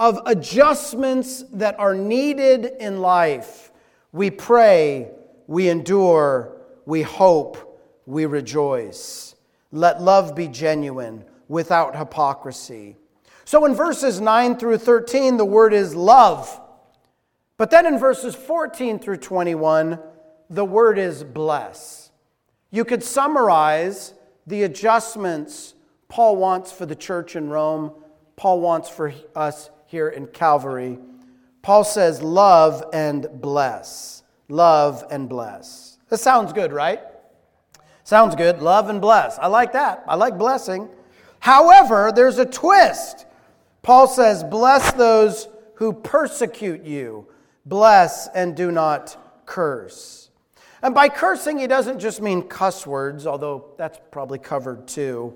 of 0.00 0.18
adjustments 0.26 1.44
that 1.52 1.78
are 1.78 1.94
needed 1.94 2.72
in 2.80 3.00
life. 3.00 3.70
We 4.10 4.28
pray, 4.30 5.12
we 5.46 5.68
endure, 5.68 6.56
we 6.84 7.02
hope, 7.02 7.80
we 8.06 8.26
rejoice. 8.26 9.36
Let 9.70 10.02
love 10.02 10.34
be 10.34 10.48
genuine 10.48 11.26
without 11.46 11.94
hypocrisy. 11.94 12.96
So 13.44 13.64
in 13.64 13.74
verses 13.74 14.20
9 14.20 14.56
through 14.56 14.78
13, 14.78 15.36
the 15.36 15.44
word 15.44 15.72
is 15.72 15.94
love. 15.94 16.60
But 17.56 17.70
then 17.70 17.86
in 17.86 17.98
verses 17.98 18.34
14 18.34 18.98
through 18.98 19.18
21, 19.18 19.98
the 20.50 20.64
word 20.64 20.98
is 20.98 21.24
bless. 21.24 22.10
You 22.70 22.84
could 22.84 23.02
summarize 23.02 24.14
the 24.46 24.62
adjustments 24.62 25.74
Paul 26.12 26.36
wants 26.36 26.70
for 26.70 26.84
the 26.84 26.94
church 26.94 27.36
in 27.36 27.48
Rome, 27.48 27.90
Paul 28.36 28.60
wants 28.60 28.90
for 28.90 29.14
us 29.34 29.70
here 29.86 30.10
in 30.10 30.26
Calvary. 30.26 30.98
Paul 31.62 31.84
says, 31.84 32.20
Love 32.20 32.84
and 32.92 33.26
bless. 33.40 34.22
Love 34.50 35.04
and 35.10 35.26
bless. 35.26 35.96
That 36.10 36.18
sounds 36.18 36.52
good, 36.52 36.70
right? 36.70 37.00
Sounds 38.04 38.36
good. 38.36 38.60
Love 38.60 38.90
and 38.90 39.00
bless. 39.00 39.38
I 39.38 39.46
like 39.46 39.72
that. 39.72 40.04
I 40.06 40.16
like 40.16 40.36
blessing. 40.36 40.90
However, 41.38 42.12
there's 42.14 42.36
a 42.36 42.44
twist. 42.44 43.24
Paul 43.82 44.06
says, 44.06 44.44
Bless 44.44 44.92
those 44.92 45.48
who 45.74 45.92
persecute 45.92 46.84
you 46.84 47.26
bless 47.66 48.28
and 48.28 48.56
do 48.56 48.70
not 48.70 49.16
curse. 49.46 50.30
And 50.82 50.94
by 50.94 51.08
cursing, 51.08 51.58
he 51.58 51.66
doesn't 51.66 52.00
just 52.00 52.20
mean 52.20 52.42
cuss 52.42 52.86
words, 52.86 53.26
although 53.26 53.66
that's 53.78 54.00
probably 54.10 54.38
covered 54.38 54.88
too. 54.88 55.34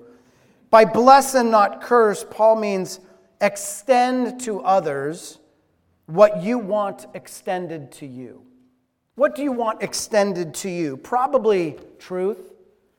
By 0.70 0.84
bless 0.84 1.34
and 1.34 1.50
not 1.50 1.80
curse, 1.80 2.26
Paul 2.28 2.56
means 2.56 2.98
extend 3.40 4.40
to 4.40 4.60
others 4.62 5.38
what 6.06 6.42
you 6.42 6.58
want 6.58 7.06
extended 7.14 7.92
to 7.92 8.06
you. 8.06 8.42
What 9.14 9.34
do 9.34 9.42
you 9.42 9.52
want 9.52 9.82
extended 9.82 10.52
to 10.54 10.70
you? 10.70 10.96
Probably 10.96 11.78
truth, 11.98 12.52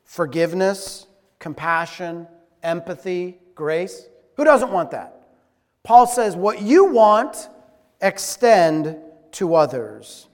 forgiveness, 0.06 1.06
compassion, 1.40 2.28
empathy, 2.64 3.40
grace. 3.56 4.08
Who 4.36 4.46
doesn't 4.46 4.72
want 4.72 4.92
that? 4.92 5.17
Paul 5.88 6.06
says, 6.06 6.36
What 6.36 6.62
you 6.62 6.84
want, 6.84 7.48
extend 8.02 8.98
to 9.32 9.56
others. 9.56 10.28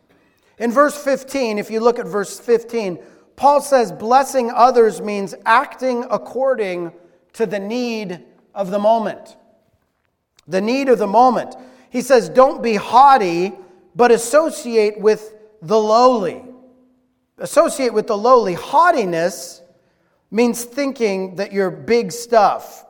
In 0.58 0.72
verse 0.72 0.98
15, 0.98 1.60
if 1.60 1.70
you 1.70 1.80
look 1.80 2.00
at 2.00 2.08
verse 2.08 2.40
15, 2.40 2.98
Paul 3.36 3.62
says 3.62 3.92
blessing 3.92 4.50
others 4.50 5.00
means 5.00 5.36
acting 5.46 6.06
according 6.10 6.92
to 7.34 7.46
the 7.46 7.60
need 7.60 8.24
of 8.56 8.72
the 8.72 8.80
moment. 8.80 9.38
The 10.48 10.60
need 10.60 10.90
of 10.90 10.98
the 10.98 11.06
moment. 11.06 11.56
He 11.92 12.02
says, 12.02 12.30
don't 12.30 12.64
be 12.64 12.74
haughty, 12.74 13.54
but 13.96 14.10
associate 14.10 15.00
with 15.00 15.36
the 15.62 15.80
lowly. 15.80 16.44
Associate 17.38 17.94
with 17.94 18.08
the 18.08 18.18
lowly. 18.18 18.56
Haughtiness 18.56 19.62
means 20.32 20.64
thinking 20.64 21.36
that 21.36 21.54
you're 21.54 21.70
big 21.70 22.12
stuff. 22.12 22.88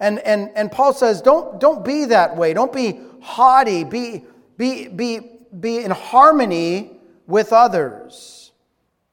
And, 0.00 0.20
and, 0.20 0.50
and 0.54 0.70
Paul 0.70 0.92
says, 0.92 1.20
don't, 1.20 1.58
don't 1.60 1.84
be 1.84 2.04
that 2.06 2.36
way. 2.36 2.54
Don't 2.54 2.72
be 2.72 3.00
haughty. 3.20 3.84
Be, 3.84 4.24
be, 4.56 4.88
be, 4.88 5.20
be 5.58 5.78
in 5.78 5.90
harmony 5.90 6.98
with 7.26 7.52
others. 7.52 8.52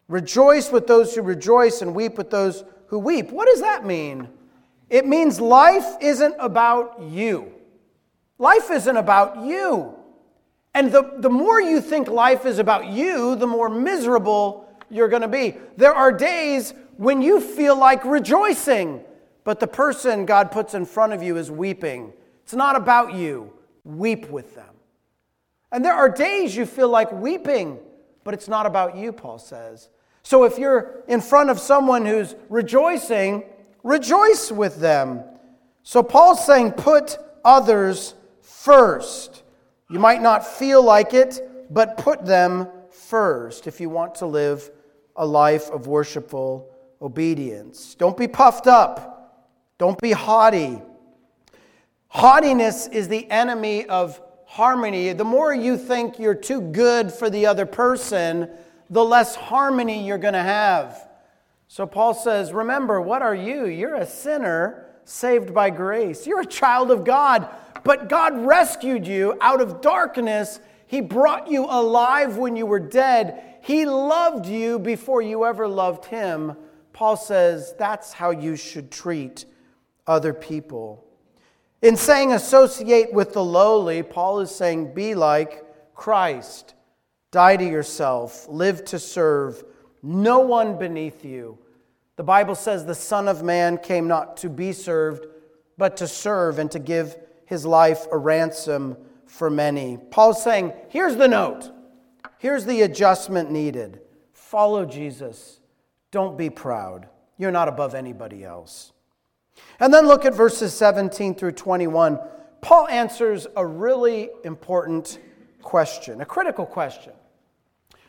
Rejoice 0.08 0.72
with 0.72 0.86
those 0.86 1.16
who 1.16 1.22
rejoice 1.24 1.82
and 1.82 1.96
weep 1.96 2.18
with 2.18 2.30
those 2.30 2.64
who 2.88 3.00
weep. 3.00 3.32
What 3.32 3.48
does 3.48 3.62
that 3.62 3.86
mean? 3.86 4.30
It 4.90 5.08
means 5.08 5.42
life 5.42 5.96
isn't 6.00 6.36
about 6.40 7.02
you. 7.02 7.52
Life 8.38 8.70
isn't 8.70 8.98
about 8.98 9.44
you. 9.44 9.96
And 10.76 10.92
the, 10.92 11.14
the 11.18 11.30
more 11.30 11.60
you 11.60 11.82
think 11.82 12.08
life 12.08 12.46
is 12.46 12.60
about 12.60 12.88
you, 12.88 13.36
the 13.36 13.48
more 13.48 13.70
miserable 13.70 14.70
you're 14.90 15.08
going 15.08 15.22
to 15.22 15.28
be. 15.28 15.56
There 15.78 15.94
are 15.94 16.12
days 16.12 16.74
when 16.98 17.22
you 17.22 17.42
feel 17.42 17.78
like 17.78 18.06
rejoicing, 18.06 19.02
but 19.46 19.62
the 19.62 19.68
person 19.68 20.26
God 20.26 20.52
puts 20.52 20.74
in 20.74 20.86
front 20.86 21.14
of 21.14 21.24
you 21.24 21.38
is 21.38 21.50
weeping. 21.50 22.12
It's 22.44 22.54
not 22.54 22.76
about 22.76 23.14
you. 23.14 23.54
Weep 23.86 24.30
with 24.30 24.56
them. 24.56 24.74
And 25.72 25.86
there 25.86 25.94
are 25.94 26.10
days 26.10 26.56
you 26.56 26.66
feel 26.66 26.90
like 26.90 27.12
weeping, 27.12 27.80
but 28.24 28.34
it's 28.34 28.48
not 28.48 28.66
about 28.66 28.98
you, 28.98 29.14
Paul 29.14 29.40
says. 29.40 29.90
So 30.24 30.44
if 30.44 30.58
you're 30.58 31.04
in 31.08 31.22
front 31.22 31.52
of 31.52 31.60
someone 31.60 32.06
who's 32.06 32.36
rejoicing, 32.50 33.44
rejoice 33.84 34.52
with 34.52 34.80
them. 34.80 35.24
So 35.84 36.02
Paul's 36.02 36.44
saying, 36.44 36.72
put 36.72 37.18
others 37.44 38.16
first. 38.42 39.44
You 39.92 40.00
might 40.00 40.24
not 40.24 40.46
feel 40.46 40.84
like 40.84 41.14
it, 41.14 41.40
but 41.70 41.98
put 41.98 42.26
them 42.26 42.68
first 42.90 43.68
if 43.68 43.80
you 43.80 43.90
want 43.90 44.16
to 44.16 44.26
live 44.26 44.72
a 45.16 45.26
life 45.26 45.70
of 45.70 45.86
worshipful 45.86 46.68
obedience. 47.00 47.94
Don't 47.94 48.18
be 48.18 48.28
puffed 48.28 48.66
up. 48.66 49.15
Don't 49.78 50.00
be 50.00 50.12
haughty. 50.12 50.82
Haughtiness 52.08 52.88
is 52.88 53.10
the 53.10 53.30
enemy 53.30 53.86
of 53.88 54.22
harmony. 54.46 55.12
The 55.12 55.26
more 55.26 55.54
you 55.54 55.78
think 55.78 56.18
you're 56.18 56.34
too 56.34 56.62
good 56.62 57.12
for 57.12 57.30
the 57.30 57.46
other 57.46 57.66
person, 57.66 58.50
the 58.90 59.04
less 59.04 59.36
harmony 59.36 60.06
you're 60.06 60.18
going 60.18 60.34
to 60.34 60.42
have. 60.42 61.10
So 61.68 61.86
Paul 61.86 62.14
says, 62.14 62.54
Remember, 62.54 63.02
what 63.02 63.22
are 63.22 63.36
you? 63.36 63.66
You're 63.66 63.96
a 63.96 64.06
sinner 64.06 64.86
saved 65.04 65.54
by 65.54 65.72
grace. 65.72 66.26
You're 66.26 66.42
a 66.42 66.46
child 66.46 66.90
of 66.90 67.04
God, 67.04 67.50
but 67.84 68.08
God 68.08 68.46
rescued 68.46 69.06
you 69.06 69.38
out 69.42 69.60
of 69.60 69.82
darkness. 69.82 70.62
He 70.88 71.02
brought 71.02 71.50
you 71.50 71.66
alive 71.66 72.38
when 72.38 72.56
you 72.56 72.66
were 72.66 72.80
dead. 72.80 73.58
He 73.62 73.86
loved 73.86 74.46
you 74.46 74.80
before 74.80 75.22
you 75.22 75.46
ever 75.46 75.68
loved 75.68 76.06
Him. 76.06 76.56
Paul 76.94 77.18
says 77.18 77.74
that's 77.78 78.14
how 78.14 78.30
you 78.32 78.56
should 78.56 78.90
treat 78.90 79.46
other 80.08 80.34
people. 80.34 81.04
In 81.82 81.96
saying 81.98 82.32
associate 82.32 83.14
with 83.14 83.34
the 83.34 83.44
lowly, 83.44 84.02
Paul 84.04 84.40
is 84.40 84.50
saying 84.50 84.94
be 84.94 85.16
like 85.16 85.64
Christ. 85.94 86.74
Die 87.32 87.58
to 87.58 87.66
yourself, 87.66 88.48
live 88.48 88.86
to 88.86 88.98
serve, 88.98 89.64
no 90.02 90.40
one 90.40 90.78
beneath 90.78 91.26
you. 91.26 91.58
The 92.16 92.24
Bible 92.24 92.56
says 92.56 92.86
the 92.86 92.96
Son 92.96 93.28
of 93.28 93.44
Man 93.44 93.78
came 93.78 94.08
not 94.08 94.38
to 94.38 94.50
be 94.50 94.72
served, 94.72 95.26
but 95.78 95.98
to 95.98 96.08
serve 96.08 96.60
and 96.60 96.72
to 96.72 96.80
give 96.80 97.18
his 97.46 97.66
life 97.66 98.08
a 98.12 98.18
ransom 98.18 98.96
for 99.26 99.50
many. 99.50 99.98
Paul's 100.12 100.42
saying, 100.42 100.74
here's 100.90 101.18
the 101.18 101.28
note, 101.28 101.72
here's 102.38 102.66
the 102.66 102.84
adjustment 102.84 103.52
needed. 103.52 104.00
Follow 104.32 104.86
Jesus. 104.86 105.60
Don't 106.12 106.38
be 106.38 106.50
proud. 106.50 107.10
You're 107.38 107.52
not 107.52 107.68
above 107.68 107.96
anybody 107.96 108.46
else. 108.46 108.94
And 109.80 109.94
then 109.94 110.08
look 110.08 110.26
at 110.26 110.34
verses 110.34 110.74
17 110.74 111.36
through 111.36 111.54
21. 111.54 112.20
Paul 112.62 112.88
answers 112.88 113.48
a 113.56 113.66
really 113.66 114.30
important 114.44 115.20
question, 115.62 116.22
a 116.22 116.26
critical 116.26 116.66
question. 116.66 117.14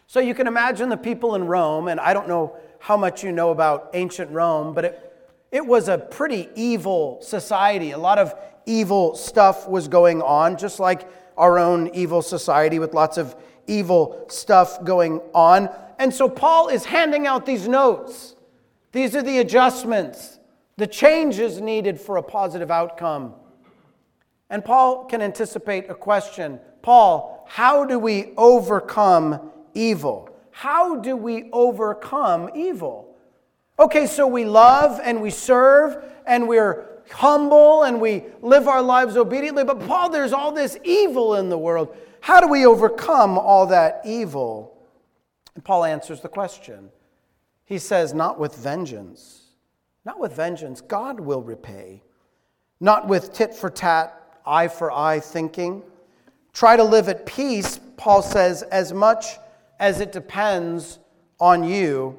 So 0.07 0.21
you 0.21 0.35
can 0.35 0.47
imagine 0.47 0.89
the 0.89 0.97
people 0.97 1.35
in 1.35 1.47
Rome, 1.47 1.89
and 1.89 1.99
I 1.99 2.13
don't 2.13 2.29
know 2.29 2.57
how 2.79 2.97
much 2.97 3.25
you 3.25 3.33
know 3.33 3.51
about 3.51 3.91
ancient 3.95 4.31
Rome, 4.31 4.73
but 4.73 4.85
it, 4.85 5.13
it 5.51 5.67
was 5.67 5.89
a 5.89 5.99
pretty 5.99 6.49
evil 6.55 7.19
society. 7.23 7.91
A 7.91 7.99
lot 7.99 8.19
of 8.19 8.35
evil 8.67 9.15
stuff 9.17 9.69
was 9.69 9.89
going 9.89 10.23
on, 10.23 10.57
just 10.57 10.79
like 10.79 11.09
our 11.37 11.59
own 11.59 11.89
evil 11.95 12.23
society 12.23 12.79
with 12.79 12.95
lots 12.95 13.19
of 13.19 13.35
evil 13.67 14.25
stuff 14.29 14.83
going 14.85 15.21
on. 15.35 15.69
And 15.99 16.13
so 16.15 16.29
Paul 16.29 16.69
is 16.69 16.85
handing 16.85 17.27
out 17.27 17.47
these 17.47 17.67
notes. 17.67 18.37
These 18.93 19.17
are 19.17 19.23
the 19.23 19.39
adjustments, 19.39 20.36
the 20.77 20.87
changes 20.87 21.61
needed 21.61 22.01
for 22.01 22.17
a 22.17 22.23
positive 22.23 22.71
outcome. 22.71 23.35
And 24.51 24.65
Paul 24.65 25.05
can 25.07 25.23
anticipate 25.23 25.91
a 25.91 25.95
question 25.95 26.61
Paul, 26.83 27.45
how 27.49 27.85
do 27.85 27.99
we 27.99 28.33
overcome 28.37 29.51
evil? 29.75 30.31
How 30.53 30.97
do 30.97 31.17
we 31.17 31.51
overcome 31.53 32.51
evil? 32.55 33.17
Okay, 33.79 34.07
so 34.07 34.27
we 34.27 34.45
love 34.45 35.01
and 35.03 35.21
we 35.21 35.31
serve 35.31 36.03
and 36.27 36.49
we're 36.49 36.87
humble 37.11 37.83
and 37.83 38.01
we 38.01 38.25
live 38.41 38.69
our 38.69 38.83
lives 38.83 39.17
obediently, 39.17 39.65
but 39.65 39.87
Paul, 39.87 40.11
there's 40.11 40.33
all 40.33 40.53
this 40.53 40.79
evil 40.85 41.35
in 41.35 41.49
the 41.49 41.59
world. 41.59 41.95
How 42.21 42.41
do 42.41 42.49
we 42.49 42.67
overcome 42.67 43.39
all 43.39 43.67
that 43.67 44.01
evil? 44.05 44.79
And 45.55 45.65
Paul 45.65 45.85
answers 45.85 46.21
the 46.21 46.29
question. 46.29 46.91
He 47.65 47.79
says, 47.79 48.15
Not 48.15 48.39
with 48.39 48.57
vengeance. 48.57 49.46
Not 50.07 50.21
with 50.21 50.37
vengeance. 50.37 50.81
God 50.81 51.19
will 51.19 51.43
repay. 51.43 52.01
Not 52.79 53.09
with 53.09 53.33
tit 53.33 53.53
for 53.53 53.69
tat, 53.69 54.39
eye 54.47 54.69
for 54.69 54.93
eye 54.93 55.19
thinking. 55.19 55.83
Try 56.53 56.77
to 56.77 56.85
live 56.85 57.09
at 57.09 57.27
peace, 57.27 57.81
Paul 57.97 58.23
says, 58.23 58.63
as 58.63 58.93
much 58.93 59.27
as 59.81 60.01
it 60.01 60.13
depends 60.13 61.01
on 61.41 61.65
you. 61.65 62.17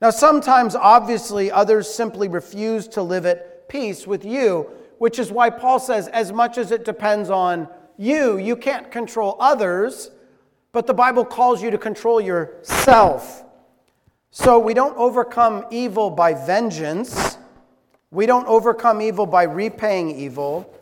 Now, 0.00 0.08
sometimes, 0.08 0.74
obviously, 0.74 1.52
others 1.52 1.92
simply 1.92 2.26
refuse 2.26 2.88
to 2.88 3.02
live 3.02 3.26
at 3.26 3.68
peace 3.68 4.06
with 4.06 4.24
you, 4.24 4.70
which 4.96 5.18
is 5.18 5.30
why 5.30 5.50
Paul 5.50 5.78
says, 5.78 6.08
as 6.08 6.32
much 6.32 6.56
as 6.56 6.72
it 6.72 6.86
depends 6.86 7.28
on 7.28 7.68
you, 7.98 8.38
you 8.38 8.56
can't 8.56 8.90
control 8.90 9.36
others, 9.38 10.10
but 10.72 10.86
the 10.86 10.94
Bible 10.94 11.26
calls 11.26 11.62
you 11.62 11.70
to 11.70 11.78
control 11.78 12.18
yourself. 12.18 13.44
So 14.32 14.60
we 14.60 14.74
don't 14.74 14.96
overcome 14.96 15.64
evil 15.70 16.08
by 16.08 16.34
vengeance. 16.34 17.36
We 18.12 18.26
don't 18.26 18.46
overcome 18.46 19.02
evil 19.02 19.26
by 19.26 19.42
repaying 19.42 20.16
evil. 20.18 20.72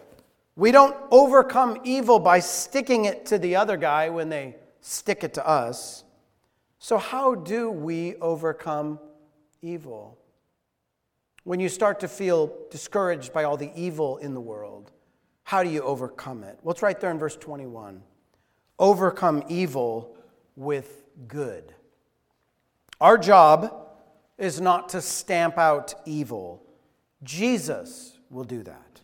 We 0.54 0.70
don't 0.70 0.94
overcome 1.10 1.78
evil 1.84 2.18
by 2.18 2.40
sticking 2.40 3.06
it 3.06 3.26
to 3.26 3.38
the 3.38 3.56
other 3.56 3.78
guy 3.78 4.10
when 4.10 4.28
they 4.28 4.56
stick 4.82 5.24
it 5.24 5.34
to 5.34 5.46
us. 5.46 6.04
So, 6.78 6.98
how 6.98 7.34
do 7.34 7.70
we 7.70 8.16
overcome 8.16 9.00
evil? 9.62 10.18
When 11.44 11.58
you 11.58 11.68
start 11.68 12.00
to 12.00 12.08
feel 12.08 12.52
discouraged 12.70 13.32
by 13.32 13.44
all 13.44 13.56
the 13.56 13.70
evil 13.74 14.18
in 14.18 14.34
the 14.34 14.40
world, 14.40 14.92
how 15.44 15.62
do 15.62 15.70
you 15.70 15.82
overcome 15.82 16.44
it? 16.44 16.58
Well, 16.62 16.72
it's 16.72 16.82
right 16.82 17.00
there 17.00 17.10
in 17.10 17.18
verse 17.18 17.36
21. 17.36 18.02
Overcome 18.78 19.42
evil 19.48 20.14
with 20.56 21.04
good. 21.26 21.74
Our 23.00 23.18
job 23.18 23.88
is 24.38 24.60
not 24.60 24.88
to 24.90 25.00
stamp 25.00 25.58
out 25.58 25.94
evil, 26.06 26.62
Jesus 27.22 28.18
will 28.30 28.44
do 28.44 28.62
that. 28.62 29.00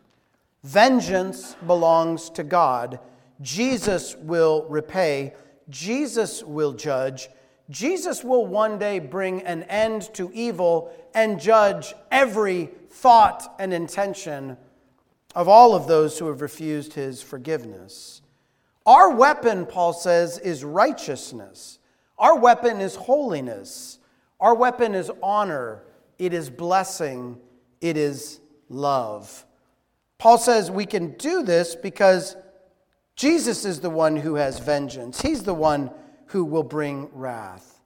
Vengeance 0.62 1.56
belongs 1.66 2.30
to 2.30 2.42
God. 2.42 2.98
Jesus 3.40 4.16
will 4.16 4.66
repay. 4.68 5.34
Jesus 5.68 6.42
will 6.42 6.72
judge. 6.72 7.28
Jesus 7.70 8.22
will 8.22 8.46
one 8.46 8.78
day 8.78 8.98
bring 8.98 9.42
an 9.42 9.64
end 9.64 10.12
to 10.14 10.30
evil 10.32 10.92
and 11.14 11.40
judge 11.40 11.94
every 12.10 12.70
thought 12.90 13.54
and 13.58 13.72
intention 13.72 14.56
of 15.34 15.48
all 15.48 15.74
of 15.74 15.86
those 15.86 16.18
who 16.18 16.28
have 16.28 16.40
refused 16.40 16.92
his 16.94 17.22
forgiveness. 17.22 18.22
Our 18.86 19.10
weapon, 19.14 19.66
Paul 19.66 19.92
says, 19.92 20.38
is 20.38 20.62
righteousness. 20.62 21.78
Our 22.18 22.38
weapon 22.38 22.80
is 22.80 22.94
holiness. 22.94 23.98
Our 24.40 24.54
weapon 24.54 24.94
is 24.94 25.10
honor. 25.22 25.82
It 26.18 26.32
is 26.32 26.50
blessing. 26.50 27.38
It 27.80 27.96
is 27.96 28.40
love. 28.68 29.44
Paul 30.18 30.38
says 30.38 30.70
we 30.70 30.86
can 30.86 31.12
do 31.12 31.42
this 31.42 31.74
because 31.74 32.36
Jesus 33.16 33.64
is 33.64 33.80
the 33.80 33.90
one 33.90 34.16
who 34.16 34.34
has 34.36 34.58
vengeance. 34.58 35.20
He's 35.20 35.42
the 35.42 35.54
one 35.54 35.90
who 36.26 36.44
will 36.44 36.62
bring 36.62 37.08
wrath. 37.12 37.80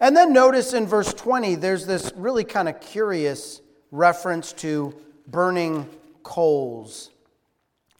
And 0.00 0.16
then 0.16 0.32
notice 0.32 0.72
in 0.72 0.86
verse 0.86 1.14
20, 1.14 1.54
there's 1.56 1.86
this 1.86 2.12
really 2.16 2.44
kind 2.44 2.68
of 2.68 2.80
curious 2.80 3.60
reference 3.90 4.52
to 4.54 4.94
burning 5.26 5.88
coals. 6.22 7.10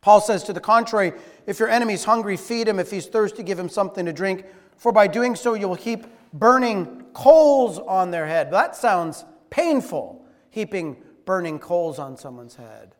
Paul 0.00 0.20
says, 0.20 0.42
to 0.44 0.52
the 0.52 0.60
contrary, 0.60 1.12
if 1.46 1.58
your 1.58 1.68
enemy's 1.68 2.04
hungry, 2.04 2.36
feed 2.36 2.68
him. 2.68 2.78
If 2.78 2.90
he's 2.90 3.06
thirsty, 3.06 3.42
give 3.42 3.58
him 3.58 3.68
something 3.68 4.04
to 4.04 4.12
drink. 4.12 4.44
For 4.76 4.92
by 4.92 5.06
doing 5.06 5.36
so, 5.36 5.54
you 5.54 5.68
will 5.68 5.74
heap 5.74 6.06
burning 6.32 7.04
coals 7.12 7.78
on 7.78 8.10
their 8.10 8.26
head. 8.26 8.50
That 8.50 8.76
sounds 8.76 9.24
painful, 9.50 10.24
heaping 10.50 10.96
burning 11.24 11.58
coals 11.58 11.98
on 11.98 12.16
someone's 12.16 12.56
head. 12.56 12.94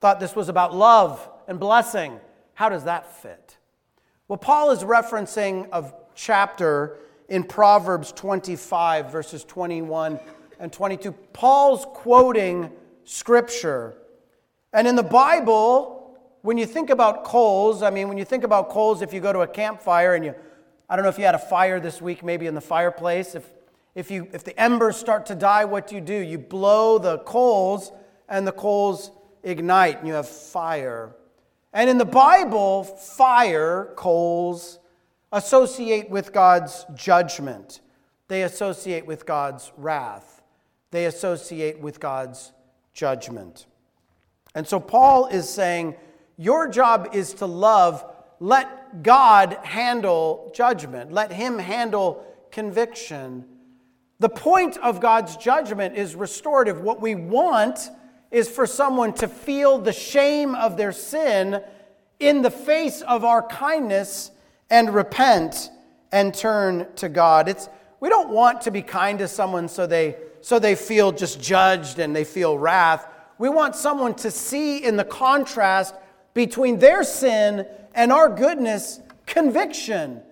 Thought 0.00 0.20
this 0.20 0.36
was 0.36 0.48
about 0.48 0.74
love 0.74 1.28
and 1.48 1.58
blessing. 1.58 2.20
How 2.54 2.68
does 2.68 2.84
that 2.84 3.16
fit? 3.22 3.56
Well, 4.28 4.36
Paul 4.36 4.70
is 4.72 4.82
referencing 4.82 5.68
a 5.72 5.92
chapter 6.14 6.98
in 7.28 7.44
Proverbs 7.44 8.12
25, 8.12 9.10
verses 9.10 9.44
21 9.44 10.18
and 10.58 10.72
22. 10.72 11.12
Paul's 11.32 11.86
quoting 11.90 12.70
scripture. 13.04 13.96
And 14.72 14.86
in 14.86 14.96
the 14.96 15.02
Bible, 15.02 16.18
when 16.42 16.58
you 16.58 16.66
think 16.66 16.90
about 16.90 17.24
coals, 17.24 17.82
I 17.82 17.90
mean, 17.90 18.08
when 18.08 18.18
you 18.18 18.24
think 18.24 18.44
about 18.44 18.68
coals, 18.68 19.02
if 19.02 19.12
you 19.12 19.20
go 19.20 19.32
to 19.32 19.40
a 19.40 19.46
campfire 19.46 20.14
and 20.14 20.24
you, 20.24 20.34
I 20.88 20.96
don't 20.96 21.02
know 21.02 21.08
if 21.08 21.18
you 21.18 21.24
had 21.24 21.34
a 21.34 21.38
fire 21.38 21.80
this 21.80 22.00
week, 22.00 22.22
maybe 22.22 22.46
in 22.46 22.54
the 22.54 22.60
fireplace, 22.60 23.34
if, 23.34 23.44
if, 23.94 24.10
you, 24.10 24.28
if 24.32 24.44
the 24.44 24.58
embers 24.60 24.96
start 24.96 25.26
to 25.26 25.34
die, 25.34 25.64
what 25.64 25.86
do 25.88 25.94
you 25.94 26.00
do? 26.00 26.14
You 26.14 26.38
blow 26.38 26.98
the 26.98 27.18
coals, 27.18 27.92
and 28.28 28.46
the 28.46 28.52
coals 28.52 29.10
ignite, 29.42 29.98
and 29.98 30.06
you 30.06 30.14
have 30.14 30.28
fire. 30.28 31.16
And 31.72 31.90
in 31.90 31.98
the 31.98 32.04
Bible, 32.04 32.84
fire, 32.84 33.92
coals, 33.96 34.78
associate 35.32 36.08
with 36.08 36.32
God's 36.32 36.86
judgment. 36.94 37.80
They 38.28 38.42
associate 38.42 39.06
with 39.06 39.26
God's 39.26 39.72
wrath. 39.76 40.42
They 40.90 41.06
associate 41.06 41.78
with 41.78 42.00
God's 42.00 42.52
judgment. 42.94 43.66
And 44.54 44.66
so 44.66 44.80
Paul 44.80 45.26
is 45.26 45.48
saying, 45.48 45.96
Your 46.36 46.68
job 46.68 47.10
is 47.12 47.34
to 47.34 47.46
love. 47.46 48.04
Let 48.40 48.85
God 49.02 49.58
handle 49.62 50.52
judgment, 50.54 51.12
let 51.12 51.32
Him 51.32 51.58
handle 51.58 52.24
conviction. 52.50 53.44
The 54.18 54.28
point 54.28 54.78
of 54.78 55.00
God's 55.00 55.36
judgment 55.36 55.96
is 55.96 56.14
restorative. 56.14 56.80
What 56.80 57.00
we 57.00 57.14
want 57.14 57.90
is 58.30 58.48
for 58.48 58.66
someone 58.66 59.12
to 59.14 59.28
feel 59.28 59.78
the 59.78 59.92
shame 59.92 60.54
of 60.54 60.76
their 60.76 60.92
sin 60.92 61.62
in 62.18 62.42
the 62.42 62.50
face 62.50 63.02
of 63.02 63.24
our 63.24 63.42
kindness 63.42 64.30
and 64.70 64.94
repent 64.94 65.70
and 66.12 66.32
turn 66.32 66.86
to 66.96 67.08
God. 67.08 67.48
It's, 67.48 67.68
we 68.00 68.08
don't 68.08 68.30
want 68.30 68.62
to 68.62 68.70
be 68.70 68.82
kind 68.82 69.18
to 69.18 69.28
someone 69.28 69.68
so 69.68 69.86
they, 69.86 70.16
so 70.40 70.58
they 70.58 70.74
feel 70.74 71.12
just 71.12 71.40
judged 71.40 71.98
and 71.98 72.16
they 72.16 72.24
feel 72.24 72.58
wrath. 72.58 73.06
We 73.38 73.48
want 73.48 73.76
someone 73.76 74.14
to 74.16 74.30
see 74.30 74.78
in 74.78 74.96
the 74.96 75.04
contrast 75.04 75.94
between 76.32 76.78
their 76.78 77.04
sin 77.04 77.66
and 77.96 78.12
our 78.12 78.28
goodness 78.28 79.00
conviction 79.26 80.22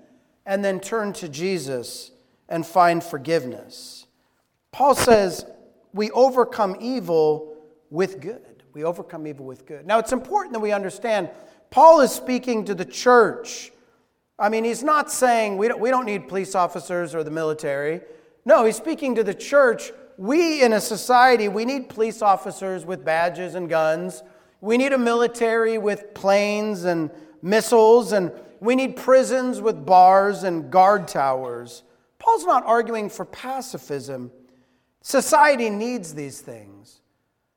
and 0.47 0.65
then 0.65 0.79
turn 0.79 1.13
to 1.15 1.29
Jesus 1.29 2.13
and 2.49 2.65
find 2.65 3.03
forgiveness. 3.03 4.07
Paul 4.71 4.95
says 4.95 5.45
we 5.93 6.11
overcome 6.13 6.77
evil 6.81 7.57
with 7.91 8.21
good. 8.21 8.63
We 8.73 8.85
overcome 8.85 9.27
evil 9.27 9.47
with 9.47 9.67
good. 9.67 9.87
Now, 9.87 9.99
it's 9.99 10.13
important 10.13 10.53
that 10.53 10.61
we 10.61 10.71
understand 10.71 11.31
Paul 11.71 12.01
is 12.01 12.13
speaking 12.13 12.65
to 12.67 12.75
the 12.75 12.85
church. 12.85 13.73
I 14.39 14.49
mean, 14.49 14.65
he's 14.65 14.83
not 14.83 15.11
saying 15.11 15.57
we 15.57 15.69
don't, 15.69 15.81
we 15.81 15.91
don't 15.91 16.07
need 16.07 16.29
police 16.29 16.55
officers 16.55 17.15
or 17.15 17.25
the 17.25 17.31
military. 17.31 18.01
No, 18.45 18.65
he's 18.65 18.77
speaking 18.77 19.15
to 19.17 19.25
the 19.25 19.35
church 19.35 19.91
we 20.17 20.63
in 20.63 20.73
a 20.73 20.81
society, 20.81 21.49
we 21.49 21.65
need 21.65 21.89
police 21.89 22.23
officers 22.23 22.85
with 22.85 23.05
badges 23.05 23.55
and 23.55 23.69
guns. 23.69 24.23
We 24.61 24.79
need 24.79 24.93
a 24.93 24.99
military 24.99 25.77
with 25.77 26.15
planes 26.15 26.85
and 26.85 27.11
missiles, 27.45 28.13
and 28.13 28.33
we 28.61 28.75
need 28.75 28.97
prisons 28.97 29.61
with 29.61 29.87
bars 29.87 30.43
and 30.43 30.71
guard 30.71 31.07
towers. 31.07 31.83
Paul's 32.19 32.45
not 32.45 32.65
arguing 32.67 33.09
for 33.09 33.25
pacifism. 33.25 34.33
Society 35.03 35.71
needs 35.71 36.15
these 36.15 36.41
things. 36.41 37.01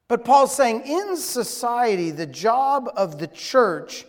But 0.08 0.24
Paul's 0.24 0.56
saying 0.56 0.84
in 0.86 1.18
society, 1.18 2.12
the 2.12 2.26
job 2.26 2.90
of 2.96 3.20
the 3.20 3.28
church 3.28 4.06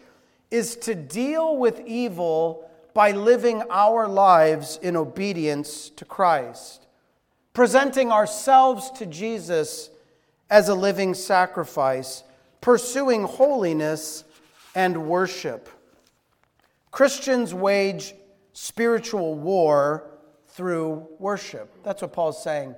is 0.51 0.77
to 0.77 0.95
deal 0.95 1.57
with 1.57 1.81
evil 1.87 2.69
by 2.95 3.13
living 3.13 3.63
our 3.71 4.09
lives 4.09 4.79
in 4.83 4.97
obedience 4.97 5.91
to 5.91 6.05
Christ 6.05 6.89
presenting 7.59 8.13
ourselves 8.13 8.89
to 8.89 9.05
Jesus 9.05 9.91
as 10.49 10.69
a 10.69 10.75
living 10.77 11.13
sacrifice, 11.13 12.23
pursuing 12.61 13.25
holiness 13.25 14.23
and 14.79 15.09
worship. 15.09 15.69
Christians 16.93 17.53
wage 17.53 18.15
spiritual 18.53 19.35
war 19.35 20.09
through 20.47 21.09
worship. 21.19 21.83
That's 21.83 22.01
what 22.01 22.13
Paul's 22.13 22.41
saying. 22.41 22.77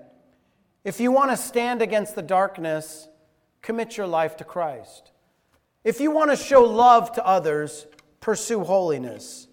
If 0.83 0.99
you 0.99 1.13
want 1.13 1.31
to 1.31 1.37
stand 1.37 1.83
against 1.83 2.15
the 2.15 2.23
darkness, 2.23 3.07
commit 3.61 3.99
your 3.99 4.07
life 4.07 4.39
to 4.39 4.45
Christ. 4.45 5.13
If 5.85 6.01
you 6.01 6.11
want 6.11 6.31
to 6.31 6.39
show 6.39 6.63
love 6.63 7.13
to 7.13 7.27
others, 7.27 7.87
pursue 8.21 8.65
holiness. 8.65 9.47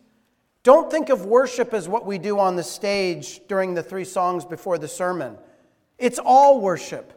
Don't 0.64 0.90
think 0.90 1.10
of 1.10 1.26
worship 1.26 1.74
as 1.74 1.90
what 1.90 2.06
we 2.06 2.18
do 2.18 2.40
on 2.40 2.56
the 2.56 2.64
stage 2.64 3.42
during 3.50 3.74
the 3.74 3.84
three 3.84 4.06
songs 4.06 4.46
before 4.46 4.78
the 4.78 4.88
sermon. 4.88 5.38
It's 5.98 6.18
all 6.18 6.62
worship. 6.62 7.12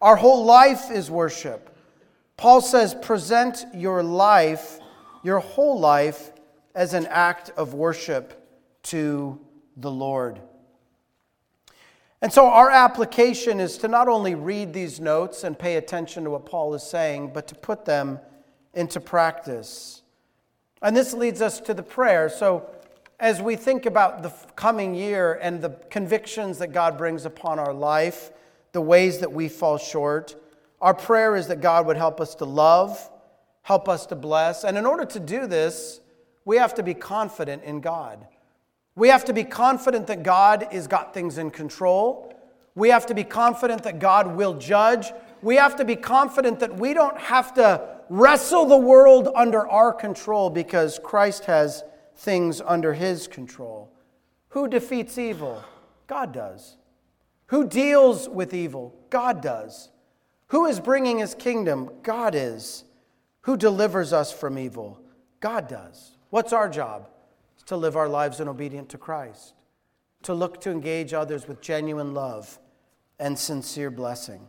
Our 0.00 0.16
whole 0.16 0.46
life 0.46 0.90
is 0.90 1.10
worship. 1.10 1.69
Paul 2.40 2.62
says, 2.62 2.94
present 2.94 3.66
your 3.74 4.02
life, 4.02 4.78
your 5.22 5.40
whole 5.40 5.78
life, 5.78 6.32
as 6.74 6.94
an 6.94 7.04
act 7.08 7.50
of 7.50 7.74
worship 7.74 8.48
to 8.84 9.38
the 9.76 9.90
Lord. 9.90 10.40
And 12.22 12.32
so, 12.32 12.46
our 12.46 12.70
application 12.70 13.60
is 13.60 13.76
to 13.76 13.88
not 13.88 14.08
only 14.08 14.34
read 14.34 14.72
these 14.72 15.00
notes 15.00 15.44
and 15.44 15.58
pay 15.58 15.76
attention 15.76 16.24
to 16.24 16.30
what 16.30 16.46
Paul 16.46 16.72
is 16.72 16.82
saying, 16.82 17.32
but 17.34 17.46
to 17.48 17.54
put 17.54 17.84
them 17.84 18.18
into 18.72 19.00
practice. 19.00 20.00
And 20.80 20.96
this 20.96 21.12
leads 21.12 21.42
us 21.42 21.60
to 21.60 21.74
the 21.74 21.82
prayer. 21.82 22.30
So, 22.30 22.70
as 23.18 23.42
we 23.42 23.54
think 23.54 23.84
about 23.84 24.22
the 24.22 24.32
coming 24.56 24.94
year 24.94 25.38
and 25.42 25.60
the 25.60 25.76
convictions 25.90 26.56
that 26.60 26.68
God 26.68 26.96
brings 26.96 27.26
upon 27.26 27.58
our 27.58 27.74
life, 27.74 28.30
the 28.72 28.80
ways 28.80 29.18
that 29.18 29.30
we 29.30 29.46
fall 29.50 29.76
short, 29.76 30.36
our 30.80 30.94
prayer 30.94 31.36
is 31.36 31.48
that 31.48 31.60
God 31.60 31.86
would 31.86 31.96
help 31.96 32.20
us 32.20 32.34
to 32.36 32.44
love, 32.44 33.10
help 33.62 33.88
us 33.88 34.06
to 34.06 34.16
bless. 34.16 34.64
And 34.64 34.78
in 34.78 34.86
order 34.86 35.04
to 35.04 35.20
do 35.20 35.46
this, 35.46 36.00
we 36.44 36.56
have 36.56 36.74
to 36.74 36.82
be 36.82 36.94
confident 36.94 37.64
in 37.64 37.80
God. 37.80 38.26
We 38.96 39.08
have 39.08 39.24
to 39.26 39.32
be 39.32 39.44
confident 39.44 40.06
that 40.08 40.22
God 40.22 40.66
has 40.72 40.86
got 40.86 41.14
things 41.14 41.38
in 41.38 41.50
control. 41.50 42.34
We 42.74 42.88
have 42.88 43.06
to 43.06 43.14
be 43.14 43.24
confident 43.24 43.82
that 43.84 43.98
God 43.98 44.34
will 44.36 44.54
judge. 44.54 45.12
We 45.42 45.56
have 45.56 45.76
to 45.76 45.84
be 45.84 45.96
confident 45.96 46.60
that 46.60 46.76
we 46.76 46.94
don't 46.94 47.18
have 47.18 47.54
to 47.54 47.98
wrestle 48.08 48.66
the 48.66 48.76
world 48.76 49.28
under 49.34 49.68
our 49.68 49.92
control 49.92 50.50
because 50.50 50.98
Christ 51.02 51.44
has 51.44 51.84
things 52.16 52.60
under 52.60 52.92
his 52.92 53.28
control. 53.28 53.92
Who 54.48 54.66
defeats 54.66 55.16
evil? 55.18 55.62
God 56.06 56.32
does. 56.32 56.76
Who 57.46 57.66
deals 57.68 58.28
with 58.28 58.52
evil? 58.52 58.94
God 59.10 59.40
does. 59.40 59.89
Who 60.50 60.66
is 60.66 60.80
bringing 60.80 61.18
his 61.18 61.34
kingdom? 61.34 61.90
God 62.02 62.34
is. 62.34 62.84
Who 63.42 63.56
delivers 63.56 64.12
us 64.12 64.32
from 64.32 64.58
evil? 64.58 65.00
God 65.38 65.68
does. 65.68 66.16
What's 66.30 66.52
our 66.52 66.68
job? 66.68 67.08
It's 67.54 67.64
to 67.64 67.76
live 67.76 67.96
our 67.96 68.08
lives 68.08 68.40
in 68.40 68.48
obedience 68.48 68.90
to 68.90 68.98
Christ, 68.98 69.54
to 70.24 70.34
look 70.34 70.60
to 70.62 70.70
engage 70.70 71.12
others 71.12 71.46
with 71.46 71.60
genuine 71.60 72.14
love 72.14 72.58
and 73.20 73.38
sincere 73.38 73.92
blessing. 73.92 74.44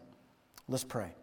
Let's 0.67 0.83
pray. 0.83 1.13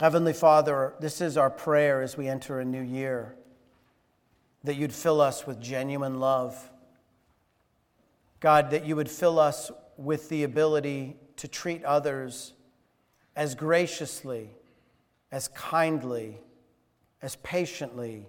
Heavenly 0.00 0.32
Father, 0.34 0.92
this 1.00 1.22
is 1.22 1.38
our 1.38 1.50
prayer 1.50 2.02
as 2.02 2.16
we 2.16 2.28
enter 2.28 2.60
a 2.60 2.64
new 2.64 2.82
year 2.82 3.36
that 4.64 4.74
you'd 4.74 4.92
fill 4.92 5.20
us 5.22 5.46
with 5.46 5.60
genuine 5.60 6.20
love. 6.20 6.70
God, 8.44 8.72
that 8.72 8.84
you 8.84 8.94
would 8.94 9.10
fill 9.10 9.38
us 9.38 9.70
with 9.96 10.28
the 10.28 10.42
ability 10.42 11.16
to 11.36 11.48
treat 11.48 11.82
others 11.82 12.52
as 13.34 13.54
graciously, 13.54 14.50
as 15.32 15.48
kindly, 15.48 16.36
as 17.22 17.36
patiently, 17.36 18.26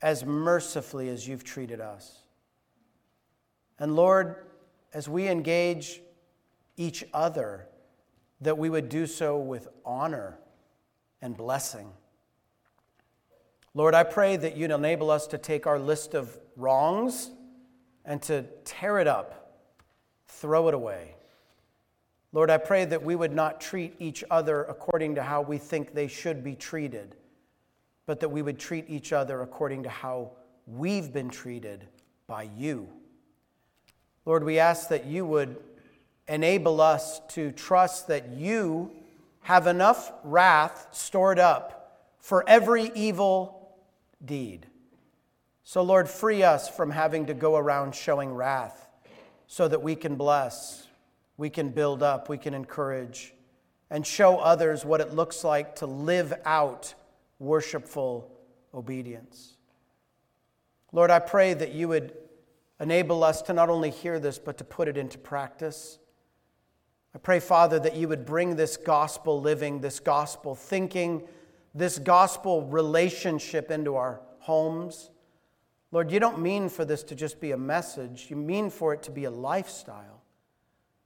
as 0.00 0.24
mercifully 0.24 1.10
as 1.10 1.28
you've 1.28 1.44
treated 1.44 1.82
us. 1.82 2.22
And 3.78 3.94
Lord, 3.94 4.46
as 4.94 5.06
we 5.06 5.28
engage 5.28 6.00
each 6.78 7.04
other, 7.12 7.66
that 8.40 8.56
we 8.56 8.70
would 8.70 8.88
do 8.88 9.06
so 9.06 9.36
with 9.36 9.68
honor 9.84 10.38
and 11.20 11.36
blessing. 11.36 11.90
Lord, 13.74 13.94
I 13.94 14.04
pray 14.04 14.38
that 14.38 14.56
you'd 14.56 14.70
enable 14.70 15.10
us 15.10 15.26
to 15.26 15.36
take 15.36 15.66
our 15.66 15.78
list 15.78 16.14
of 16.14 16.38
wrongs 16.56 17.32
and 18.06 18.22
to 18.22 18.44
tear 18.64 18.98
it 18.98 19.06
up, 19.06 19.58
throw 20.28 20.68
it 20.68 20.74
away. 20.74 21.16
Lord, 22.32 22.50
I 22.50 22.58
pray 22.58 22.84
that 22.84 23.02
we 23.02 23.16
would 23.16 23.32
not 23.32 23.60
treat 23.60 23.94
each 23.98 24.22
other 24.30 24.62
according 24.64 25.16
to 25.16 25.22
how 25.22 25.42
we 25.42 25.58
think 25.58 25.92
they 25.92 26.06
should 26.06 26.44
be 26.44 26.54
treated, 26.54 27.16
but 28.06 28.20
that 28.20 28.28
we 28.28 28.42
would 28.42 28.58
treat 28.58 28.86
each 28.88 29.12
other 29.12 29.42
according 29.42 29.82
to 29.84 29.88
how 29.88 30.32
we've 30.66 31.12
been 31.12 31.30
treated 31.30 31.86
by 32.26 32.48
you. 32.56 32.88
Lord, 34.24 34.44
we 34.44 34.58
ask 34.58 34.88
that 34.88 35.06
you 35.06 35.24
would 35.24 35.56
enable 36.28 36.80
us 36.80 37.20
to 37.28 37.52
trust 37.52 38.08
that 38.08 38.28
you 38.30 38.90
have 39.40 39.66
enough 39.66 40.12
wrath 40.24 40.88
stored 40.90 41.38
up 41.38 42.10
for 42.18 42.46
every 42.48 42.90
evil 42.94 43.76
deed. 44.24 44.66
So, 45.68 45.82
Lord, 45.82 46.08
free 46.08 46.44
us 46.44 46.68
from 46.68 46.92
having 46.92 47.26
to 47.26 47.34
go 47.34 47.56
around 47.56 47.96
showing 47.96 48.32
wrath 48.32 48.88
so 49.48 49.66
that 49.66 49.82
we 49.82 49.96
can 49.96 50.14
bless, 50.14 50.86
we 51.38 51.50
can 51.50 51.70
build 51.70 52.04
up, 52.04 52.28
we 52.28 52.38
can 52.38 52.54
encourage, 52.54 53.34
and 53.90 54.06
show 54.06 54.38
others 54.38 54.84
what 54.84 55.00
it 55.00 55.12
looks 55.12 55.42
like 55.42 55.74
to 55.76 55.86
live 55.86 56.32
out 56.44 56.94
worshipful 57.40 58.30
obedience. 58.72 59.56
Lord, 60.92 61.10
I 61.10 61.18
pray 61.18 61.52
that 61.54 61.72
you 61.72 61.88
would 61.88 62.12
enable 62.78 63.24
us 63.24 63.42
to 63.42 63.52
not 63.52 63.68
only 63.68 63.90
hear 63.90 64.20
this, 64.20 64.38
but 64.38 64.58
to 64.58 64.64
put 64.64 64.86
it 64.86 64.96
into 64.96 65.18
practice. 65.18 65.98
I 67.12 67.18
pray, 67.18 67.40
Father, 67.40 67.80
that 67.80 67.96
you 67.96 68.06
would 68.06 68.24
bring 68.24 68.54
this 68.54 68.76
gospel 68.76 69.40
living, 69.40 69.80
this 69.80 69.98
gospel 69.98 70.54
thinking, 70.54 71.26
this 71.74 71.98
gospel 71.98 72.62
relationship 72.62 73.72
into 73.72 73.96
our 73.96 74.20
homes. 74.38 75.10
Lord, 75.92 76.10
you 76.10 76.20
don't 76.20 76.40
mean 76.40 76.68
for 76.68 76.84
this 76.84 77.02
to 77.04 77.14
just 77.14 77.40
be 77.40 77.52
a 77.52 77.56
message, 77.56 78.26
you 78.28 78.36
mean 78.36 78.70
for 78.70 78.92
it 78.92 79.02
to 79.04 79.10
be 79.10 79.24
a 79.24 79.30
lifestyle. 79.30 80.22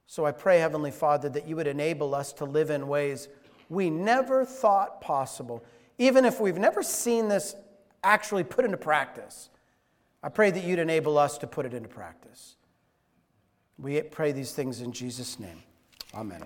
So 0.07 0.25
I 0.25 0.31
pray, 0.31 0.59
Heavenly 0.59 0.91
Father, 0.91 1.29
that 1.29 1.47
you 1.47 1.55
would 1.55 1.67
enable 1.67 2.13
us 2.13 2.33
to 2.33 2.45
live 2.45 2.69
in 2.69 2.87
ways 2.87 3.29
we 3.69 3.89
never 3.89 4.43
thought 4.43 4.99
possible, 4.99 5.63
even 5.97 6.25
if 6.25 6.41
we've 6.41 6.57
never 6.57 6.83
seen 6.83 7.29
this 7.29 7.55
actually 8.03 8.43
put 8.43 8.65
into 8.65 8.77
practice. 8.77 9.49
I 10.21 10.29
pray 10.29 10.51
that 10.51 10.63
you'd 10.63 10.79
enable 10.79 11.17
us 11.17 11.37
to 11.37 11.47
put 11.47 11.65
it 11.65 11.73
into 11.73 11.87
practice. 11.87 12.57
We 13.77 14.01
pray 14.01 14.33
these 14.33 14.51
things 14.51 14.81
in 14.81 14.91
Jesus' 14.91 15.39
name. 15.39 15.63
Amen. 16.13 16.43